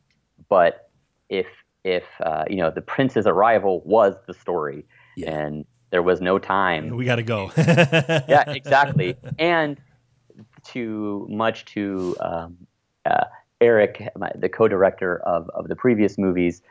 but 0.49 0.89
if 1.29 1.47
if 1.85 2.03
uh, 2.21 2.43
you 2.49 2.57
know 2.57 2.69
the 2.71 2.81
prince's 2.81 3.25
arrival 3.25 3.81
was 3.85 4.15
the 4.27 4.33
story, 4.33 4.85
Yeah. 5.15 5.31
and 5.37 5.65
there 5.95 6.03
was 6.03 6.19
no 6.19 6.37
time 6.37 6.89
We 6.89 7.05
got 7.05 7.15
to 7.15 7.23
go. 7.23 7.53
yeah, 7.57 8.43
exactly. 8.47 9.15
And 9.39 9.77
to 10.73 11.25
much 11.29 11.63
to 11.75 12.17
um, 12.19 12.57
uh, 13.05 13.23
Eric, 13.61 14.09
my, 14.17 14.29
the 14.35 14.49
co-director 14.49 15.19
of, 15.19 15.49
of 15.51 15.69
the 15.69 15.75
previous 15.77 16.17
movies, 16.17 16.61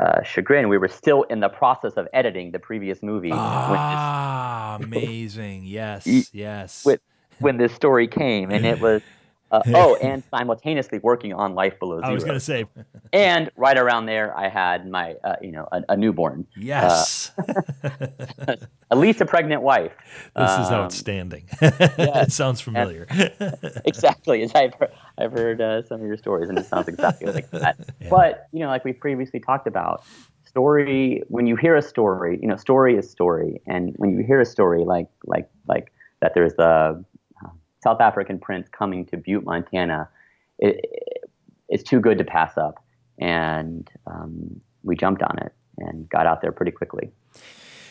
uh, 0.00 0.24
chagrin, 0.24 0.68
we 0.68 0.78
were 0.78 0.88
still 0.88 1.22
in 1.24 1.38
the 1.38 1.48
process 1.48 1.92
of 1.92 2.08
editing 2.12 2.50
the 2.50 2.58
previous 2.58 3.04
movie 3.04 3.30
ah, 3.32 4.78
amazing. 4.82 5.62
Yes. 5.64 6.04
Yes. 6.32 6.84
when, 6.84 6.96
this, 6.96 7.02
when 7.38 7.56
this 7.58 7.72
story 7.72 8.08
came, 8.08 8.50
and 8.50 8.66
it 8.66 8.80
was. 8.80 9.00
Uh, 9.52 9.60
oh, 9.74 9.96
and 9.96 10.24
simultaneously 10.30 10.98
working 11.02 11.34
on 11.34 11.54
Life 11.54 11.78
Below 11.78 11.98
Zero. 11.98 12.08
I 12.08 12.14
was 12.14 12.24
going 12.24 12.38
to 12.38 12.40
say, 12.40 12.64
and 13.12 13.50
right 13.54 13.76
around 13.76 14.06
there, 14.06 14.34
I 14.34 14.48
had 14.48 14.88
my, 14.88 15.12
uh, 15.22 15.36
you 15.42 15.52
know, 15.52 15.68
a, 15.70 15.82
a 15.90 15.96
newborn, 15.96 16.46
yes. 16.56 17.32
at 17.84 17.91
least 19.02 19.20
a 19.20 19.26
pregnant 19.26 19.62
wife. 19.62 19.92
this 20.34 20.50
is 20.52 20.68
Um, 20.68 20.74
outstanding. 20.74 21.44
it 21.60 22.32
sounds 22.32 22.60
familiar. 22.60 23.06
exactly. 23.84 24.42
As 24.42 24.54
I've 24.54 24.74
heard, 24.74 24.92
I've 25.18 25.32
heard 25.32 25.60
uh, 25.60 25.82
some 25.82 26.00
of 26.00 26.06
your 26.06 26.16
stories, 26.16 26.48
and 26.48 26.58
it 26.58 26.66
sounds 26.66 26.88
exactly 26.88 27.30
like 27.32 27.50
that. 27.64 27.76
But 28.08 28.48
you 28.52 28.60
know, 28.60 28.68
like 28.68 28.84
we 28.84 28.92
previously 28.92 29.40
talked 29.40 29.66
about, 29.66 30.04
story. 30.44 31.22
When 31.28 31.46
you 31.46 31.56
hear 31.56 31.76
a 31.76 31.82
story, 31.82 32.38
you 32.40 32.48
know, 32.48 32.56
story 32.56 32.96
is 32.96 33.10
story, 33.10 33.60
and 33.66 33.94
when 33.96 34.10
you 34.10 34.24
hear 34.24 34.40
a 34.40 34.46
story 34.46 34.84
like 34.84 35.08
like 35.26 35.48
like 35.66 35.92
that, 36.20 36.32
there's 36.34 36.54
a 36.58 36.62
uh, 37.44 37.48
South 37.82 38.00
African 38.00 38.38
prince 38.38 38.68
coming 38.68 39.04
to 39.06 39.16
Butte, 39.16 39.44
Montana. 39.44 40.08
It, 40.58 40.80
it, 40.84 41.30
it's 41.68 41.82
too 41.82 42.00
good 42.00 42.18
to 42.18 42.24
pass 42.24 42.56
up, 42.56 42.84
and 43.18 43.88
um, 44.06 44.60
we 44.82 44.94
jumped 44.96 45.22
on 45.22 45.38
it 45.38 45.52
and 45.78 46.08
got 46.08 46.26
out 46.26 46.42
there 46.42 46.52
pretty 46.52 46.72
quickly. 46.72 47.10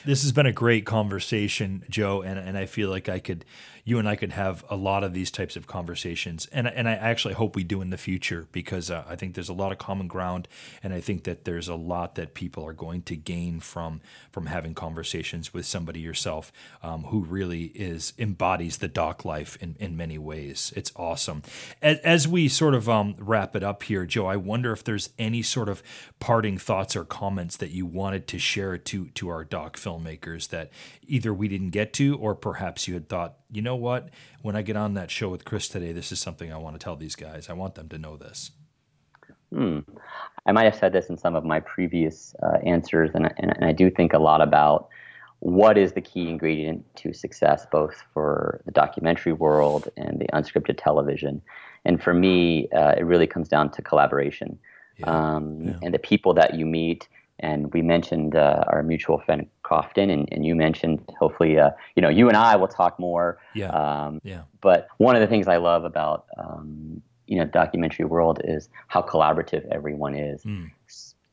This 0.06 0.24
has 0.24 0.32
been 0.32 0.46
a 0.46 0.52
great 0.52 0.86
conversation, 0.86 1.84
Joe, 1.90 2.22
and, 2.22 2.40
and 2.40 2.58
I 2.58 2.66
feel 2.66 2.90
like 2.90 3.08
I 3.08 3.20
could, 3.20 3.46
you 3.84 4.00
and 4.00 4.08
I 4.08 4.16
could 4.16 4.32
have 4.32 4.64
a 4.70 4.76
lot 4.76 5.04
of 5.04 5.14
these 5.14 5.32
types 5.32 5.56
of 5.56 5.68
conversations, 5.68 6.48
and 6.52 6.68
and 6.68 6.88
I 6.88 6.94
actually 6.94 7.34
hope 7.34 7.56
we 7.56 7.64
do 7.64 7.82
in 7.82 7.90
the 7.90 7.98
future 7.98 8.48
because 8.52 8.92
uh, 8.92 9.04
I 9.08 9.16
think 9.16 9.36
there's 9.36 9.50
a 9.50 9.54
lot 9.54 9.72
of 9.72 9.78
common 9.78 10.08
ground, 10.08 10.48
and 10.84 10.94
I 10.94 11.02
think 11.02 11.24
that 11.24 11.46
there's 11.46 11.68
a 11.68 11.76
lot 11.76 12.16
that 12.16 12.34
people 12.34 12.66
are 12.66 12.74
going 12.74 13.02
to 13.04 13.16
gain 13.16 13.60
from 13.60 14.02
from 14.32 14.48
having 14.48 14.74
conversations 14.74 15.54
with 15.54 15.66
somebody 15.66 16.00
yourself 16.00 16.52
um, 16.84 17.04
who 17.06 17.22
really 17.22 17.66
is 17.76 18.14
embodies 18.18 18.78
the 18.78 18.88
doc 18.88 19.26
life 19.26 19.58
in 19.62 19.76
in 19.80 19.98
many 19.98 20.18
ways. 20.18 20.74
It's 20.76 20.92
awesome. 20.96 21.44
As, 21.82 21.98
as 22.00 22.28
we 22.28 22.48
sort 22.48 22.76
of 22.76 22.90
um, 22.90 23.16
wrap 23.18 23.56
it 23.56 23.64
up 23.64 23.84
here, 23.84 24.06
Joe, 24.06 24.28
I 24.28 24.36
wonder 24.36 24.72
if 24.72 24.84
there's 24.84 25.10
any 25.18 25.42
sort 25.42 25.70
of 25.70 25.82
parting 26.20 26.58
thoughts 26.58 26.96
or 26.96 27.04
comments 27.06 27.58
that 27.58 27.72
you 27.72 27.86
wanted 27.86 28.28
to 28.28 28.40
share 28.40 28.78
to 28.78 29.08
to 29.10 29.30
our 29.30 29.44
doc 29.44 29.78
filmmakers 29.78 30.50
that 30.50 30.70
either 31.08 31.34
we 31.34 31.48
didn't 31.48 31.72
get 31.72 31.94
to 31.94 32.18
or 32.18 32.36
perhaps 32.36 32.88
you 32.88 32.94
had 32.94 33.10
thought, 33.10 33.38
you 33.52 33.62
know 33.62 33.76
what, 33.76 34.10
when 34.42 34.56
I 34.56 34.62
get 34.62 34.76
on 34.76 34.94
that 34.96 35.12
show 35.12 35.30
with 35.30 35.46
Chris 35.46 35.68
today, 35.68 35.92
this 35.92 36.12
is 36.12 36.20
something 36.20 36.52
I 36.52 36.58
want 36.58 36.76
to 36.76 36.84
tell 36.84 36.96
these 36.96 37.16
guys. 37.16 37.50
I 37.50 37.54
want 37.54 37.76
them 37.76 37.90
to 37.90 37.98
know 37.98 38.18
this. 38.18 38.52
Hmm. 39.54 39.80
I 40.46 40.54
might 40.54 40.64
have 40.64 40.76
said 40.76 40.94
this 40.94 41.10
in 41.10 41.18
some 41.18 41.36
of 41.36 41.44
my 41.44 41.60
previous 41.60 42.34
uh, 42.42 42.58
answers, 42.66 43.12
and, 43.14 43.26
and, 43.38 43.54
and 43.56 43.66
I 43.66 43.74
do 43.74 43.92
think 43.92 44.14
a 44.14 44.20
lot 44.20 44.42
about 44.42 44.88
what 45.40 45.78
is 45.78 45.94
the 45.94 46.02
key 46.02 46.30
ingredient 46.30 46.86
to 46.96 47.14
success, 47.14 47.66
both 47.72 47.96
for 48.14 48.62
the 48.66 48.72
documentary 48.72 49.34
world 49.34 49.90
and 49.98 50.20
the 50.20 50.28
unscripted 50.34 50.82
television. 50.82 51.42
And 51.84 52.02
for 52.02 52.14
me, 52.14 52.70
uh, 52.70 52.94
it 52.98 53.04
really 53.04 53.28
comes 53.28 53.50
down 53.50 53.72
to 53.72 53.82
collaboration 53.82 54.58
um, 55.04 55.62
yeah. 55.62 55.74
and 55.82 55.94
the 55.94 56.00
people 56.00 56.34
that 56.36 56.56
you 56.56 56.66
meet. 56.66 57.08
And 57.42 57.74
we 57.74 57.82
mentioned 57.82 58.36
uh, 58.36 58.64
our 58.68 58.84
mutual 58.84 59.20
friend 59.20 59.48
Crofton, 59.64 60.10
and, 60.10 60.28
and 60.32 60.46
you 60.46 60.56
mentioned 60.56 61.00
hopefully, 61.20 61.58
uh, 61.60 61.72
you 61.96 62.02
know, 62.02 62.10
you 62.10 62.28
and 62.28 62.38
I 62.38 62.56
will 62.56 62.68
talk 62.68 63.00
more. 63.00 63.40
Yeah. 63.56 63.70
Um, 63.70 64.22
Yeah. 64.24 64.44
but 64.62 64.88
one 64.98 65.16
of 65.16 65.22
the 65.22 65.28
things 65.28 65.48
I 65.48 65.58
love 65.58 65.84
about 65.84 66.26
um, 66.38 67.02
you 67.28 67.38
know 67.38 67.46
documentary 67.46 68.06
world 68.06 68.42
is 68.44 68.70
how 68.88 69.02
collaborative 69.02 69.66
everyone 69.72 70.16
is. 70.16 70.44
Mm. 70.44 70.70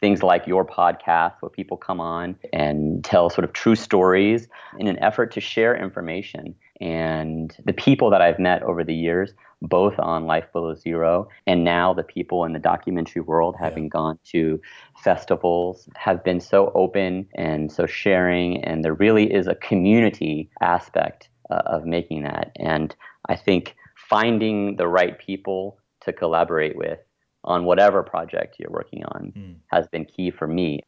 things 0.01 0.23
like 0.23 0.47
your 0.47 0.65
podcast, 0.65 1.35
where 1.41 1.51
people 1.51 1.77
come 1.77 2.01
on 2.01 2.37
and 2.53 3.05
tell 3.05 3.29
sort 3.29 3.45
of 3.45 3.53
true 3.53 3.75
stories 3.75 4.47
in 4.79 4.87
an 4.87 4.97
effort 5.01 5.33
to 5.33 5.41
share 5.41 5.75
information. 5.77 6.55
And 6.81 7.57
the 7.65 7.73
people 7.73 8.11
that 8.11 8.23
I've 8.23 8.39
met 8.39 8.63
over 8.63 8.85
the 8.85 8.95
years, 8.95 9.33
both 9.63 9.99
on 9.99 10.27
Life 10.27 10.47
Below 10.53 10.75
Zero 10.75 11.29
and 11.47 11.65
now 11.65 11.93
the 11.93 12.05
people 12.05 12.45
in 12.45 12.53
the 12.53 12.59
documentary 12.59 13.23
world, 13.23 13.57
having 13.59 13.85
yeah. 13.85 13.91
gone 13.91 14.19
to 14.27 14.61
festivals, 15.03 15.89
have 15.97 16.23
been 16.23 16.41
so 16.41 16.71
open 16.75 17.27
and 17.35 17.73
so 17.73 17.87
sharing. 17.87 18.63
And 18.65 18.85
there 18.85 18.95
really 18.95 19.33
is 19.33 19.47
a 19.47 19.57
community 19.57 20.51
aspect 20.61 21.29
uh, 21.51 21.63
of 21.67 21.85
making 21.85 22.23
that. 22.23 22.53
And 22.57 22.95
I 23.29 23.37
think 23.37 23.75
finding 23.97 24.77
the 24.77 24.89
right 24.89 25.19
people 25.19 25.79
to 26.03 26.13
collaborate 26.13 26.77
with 26.77 26.99
on 27.45 27.65
whatever 27.65 28.03
project 28.03 28.57
you're 28.59 28.71
working 28.71 29.05
on 29.07 29.33
mm. 29.37 29.57
has 29.69 29.87
been 29.89 30.05
key 30.05 30.31
for 30.31 30.47
me. 30.47 30.81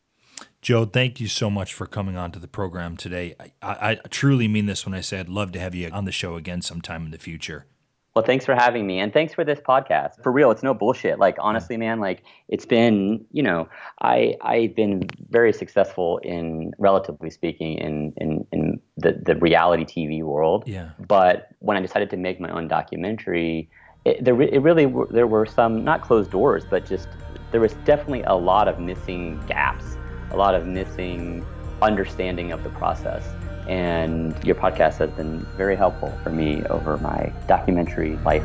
Joe, 0.63 0.85
thank 0.85 1.21
you 1.21 1.29
so 1.29 1.49
much 1.51 1.73
for 1.73 1.87
coming 1.87 2.17
on 2.17 2.33
to 2.33 2.39
the 2.39 2.49
program 2.49 2.97
today. 2.97 3.35
I, 3.41 3.53
I, 3.63 3.91
I, 3.93 3.95
truly 4.11 4.47
mean 4.47 4.67
this 4.67 4.85
when 4.85 4.95
I 4.95 5.01
say 5.01 5.21
I'd 5.21 5.29
love 5.29 5.53
to 5.53 5.59
have 5.59 5.75
you 5.75 5.89
on 5.91 6.05
the 6.05 6.13
show 6.13 6.37
again 6.37 6.61
sometime 6.61 7.07
in 7.07 7.11
the 7.11 7.19
future. 7.19 7.67
Well, 8.15 8.25
thanks 8.25 8.45
for 8.45 8.57
having 8.57 8.89
me, 8.89 8.99
and 8.99 9.13
thanks 9.13 9.33
for 9.33 9.45
this 9.45 9.61
podcast. 9.61 10.21
For 10.23 10.33
real, 10.33 10.51
it's 10.51 10.65
no 10.65 10.75
bullshit. 10.75 11.21
Like 11.21 11.37
honestly, 11.39 11.77
man, 11.77 12.01
like 12.01 12.25
it's 12.49 12.67
been, 12.67 13.25
you 13.31 13.43
know, 13.43 13.69
I 14.03 14.35
I've 14.43 14.75
been 14.75 15.09
very 15.31 15.53
successful 15.53 16.19
in, 16.19 16.73
relatively 16.79 17.31
speaking, 17.31 17.79
in 17.79 18.13
in 18.17 18.45
in 18.51 18.81
the 18.97 19.13
the 19.25 19.37
reality 19.37 19.85
TV 19.85 20.25
world. 20.25 20.65
Yeah. 20.67 20.91
But 20.99 21.51
when 21.61 21.77
I 21.77 21.81
decided 21.81 22.11
to 22.11 22.17
make 22.17 22.41
my 22.41 22.51
own 22.51 22.67
documentary, 22.67 23.71
it, 24.05 24.25
there 24.25 24.41
it 24.43 24.61
really 24.61 24.93
there 25.11 25.29
were 25.29 25.47
some 25.47 25.85
not 25.85 26.03
closed 26.03 26.33
doors, 26.33 26.65
but 26.69 26.85
just 26.85 27.07
there 27.53 27.61
was 27.61 27.75
definitely 27.85 28.23
a 28.23 28.35
lot 28.35 28.67
of 28.67 28.81
missing 28.81 29.41
gaps, 29.47 29.97
a 30.31 30.37
lot 30.37 30.55
of 30.55 30.67
missing 30.67 31.45
understanding 31.83 32.53
of 32.53 32.63
the 32.63 32.71
process. 32.71 33.25
And 33.69 34.35
your 34.45 34.57
podcast 34.57 34.99
has 34.99 35.11
been 35.11 35.47
very 35.57 35.77
helpful 35.77 36.17
for 36.23 36.31
me 36.31 36.65
over 36.67 36.99
my 36.99 37.33
documentary 37.47 38.17
life. 38.19 38.45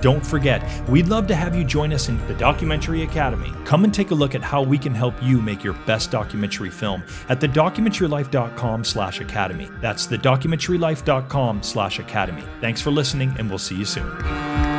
Don't 0.00 0.24
forget, 0.24 0.62
we'd 0.88 1.08
love 1.08 1.26
to 1.26 1.34
have 1.34 1.56
you 1.56 1.64
join 1.64 1.92
us 1.92 2.08
in 2.08 2.24
the 2.28 2.34
Documentary 2.34 3.02
Academy. 3.02 3.52
Come 3.64 3.82
and 3.82 3.92
take 3.92 4.12
a 4.12 4.14
look 4.14 4.34
at 4.34 4.42
how 4.42 4.62
we 4.62 4.78
can 4.78 4.94
help 4.94 5.14
you 5.22 5.40
make 5.40 5.64
your 5.64 5.72
best 5.84 6.10
documentary 6.10 6.70
film 6.70 7.02
at 7.28 7.40
thedocumentarylife.com 7.40 8.84
slash 8.84 9.20
academy. 9.20 9.68
That's 9.80 10.06
thedocumentarylife.com 10.06 11.62
slash 11.62 11.98
academy. 11.98 12.44
Thanks 12.60 12.80
for 12.80 12.90
listening, 12.90 13.34
and 13.38 13.48
we'll 13.48 13.58
see 13.58 13.76
you 13.76 13.84
soon. 13.84 14.75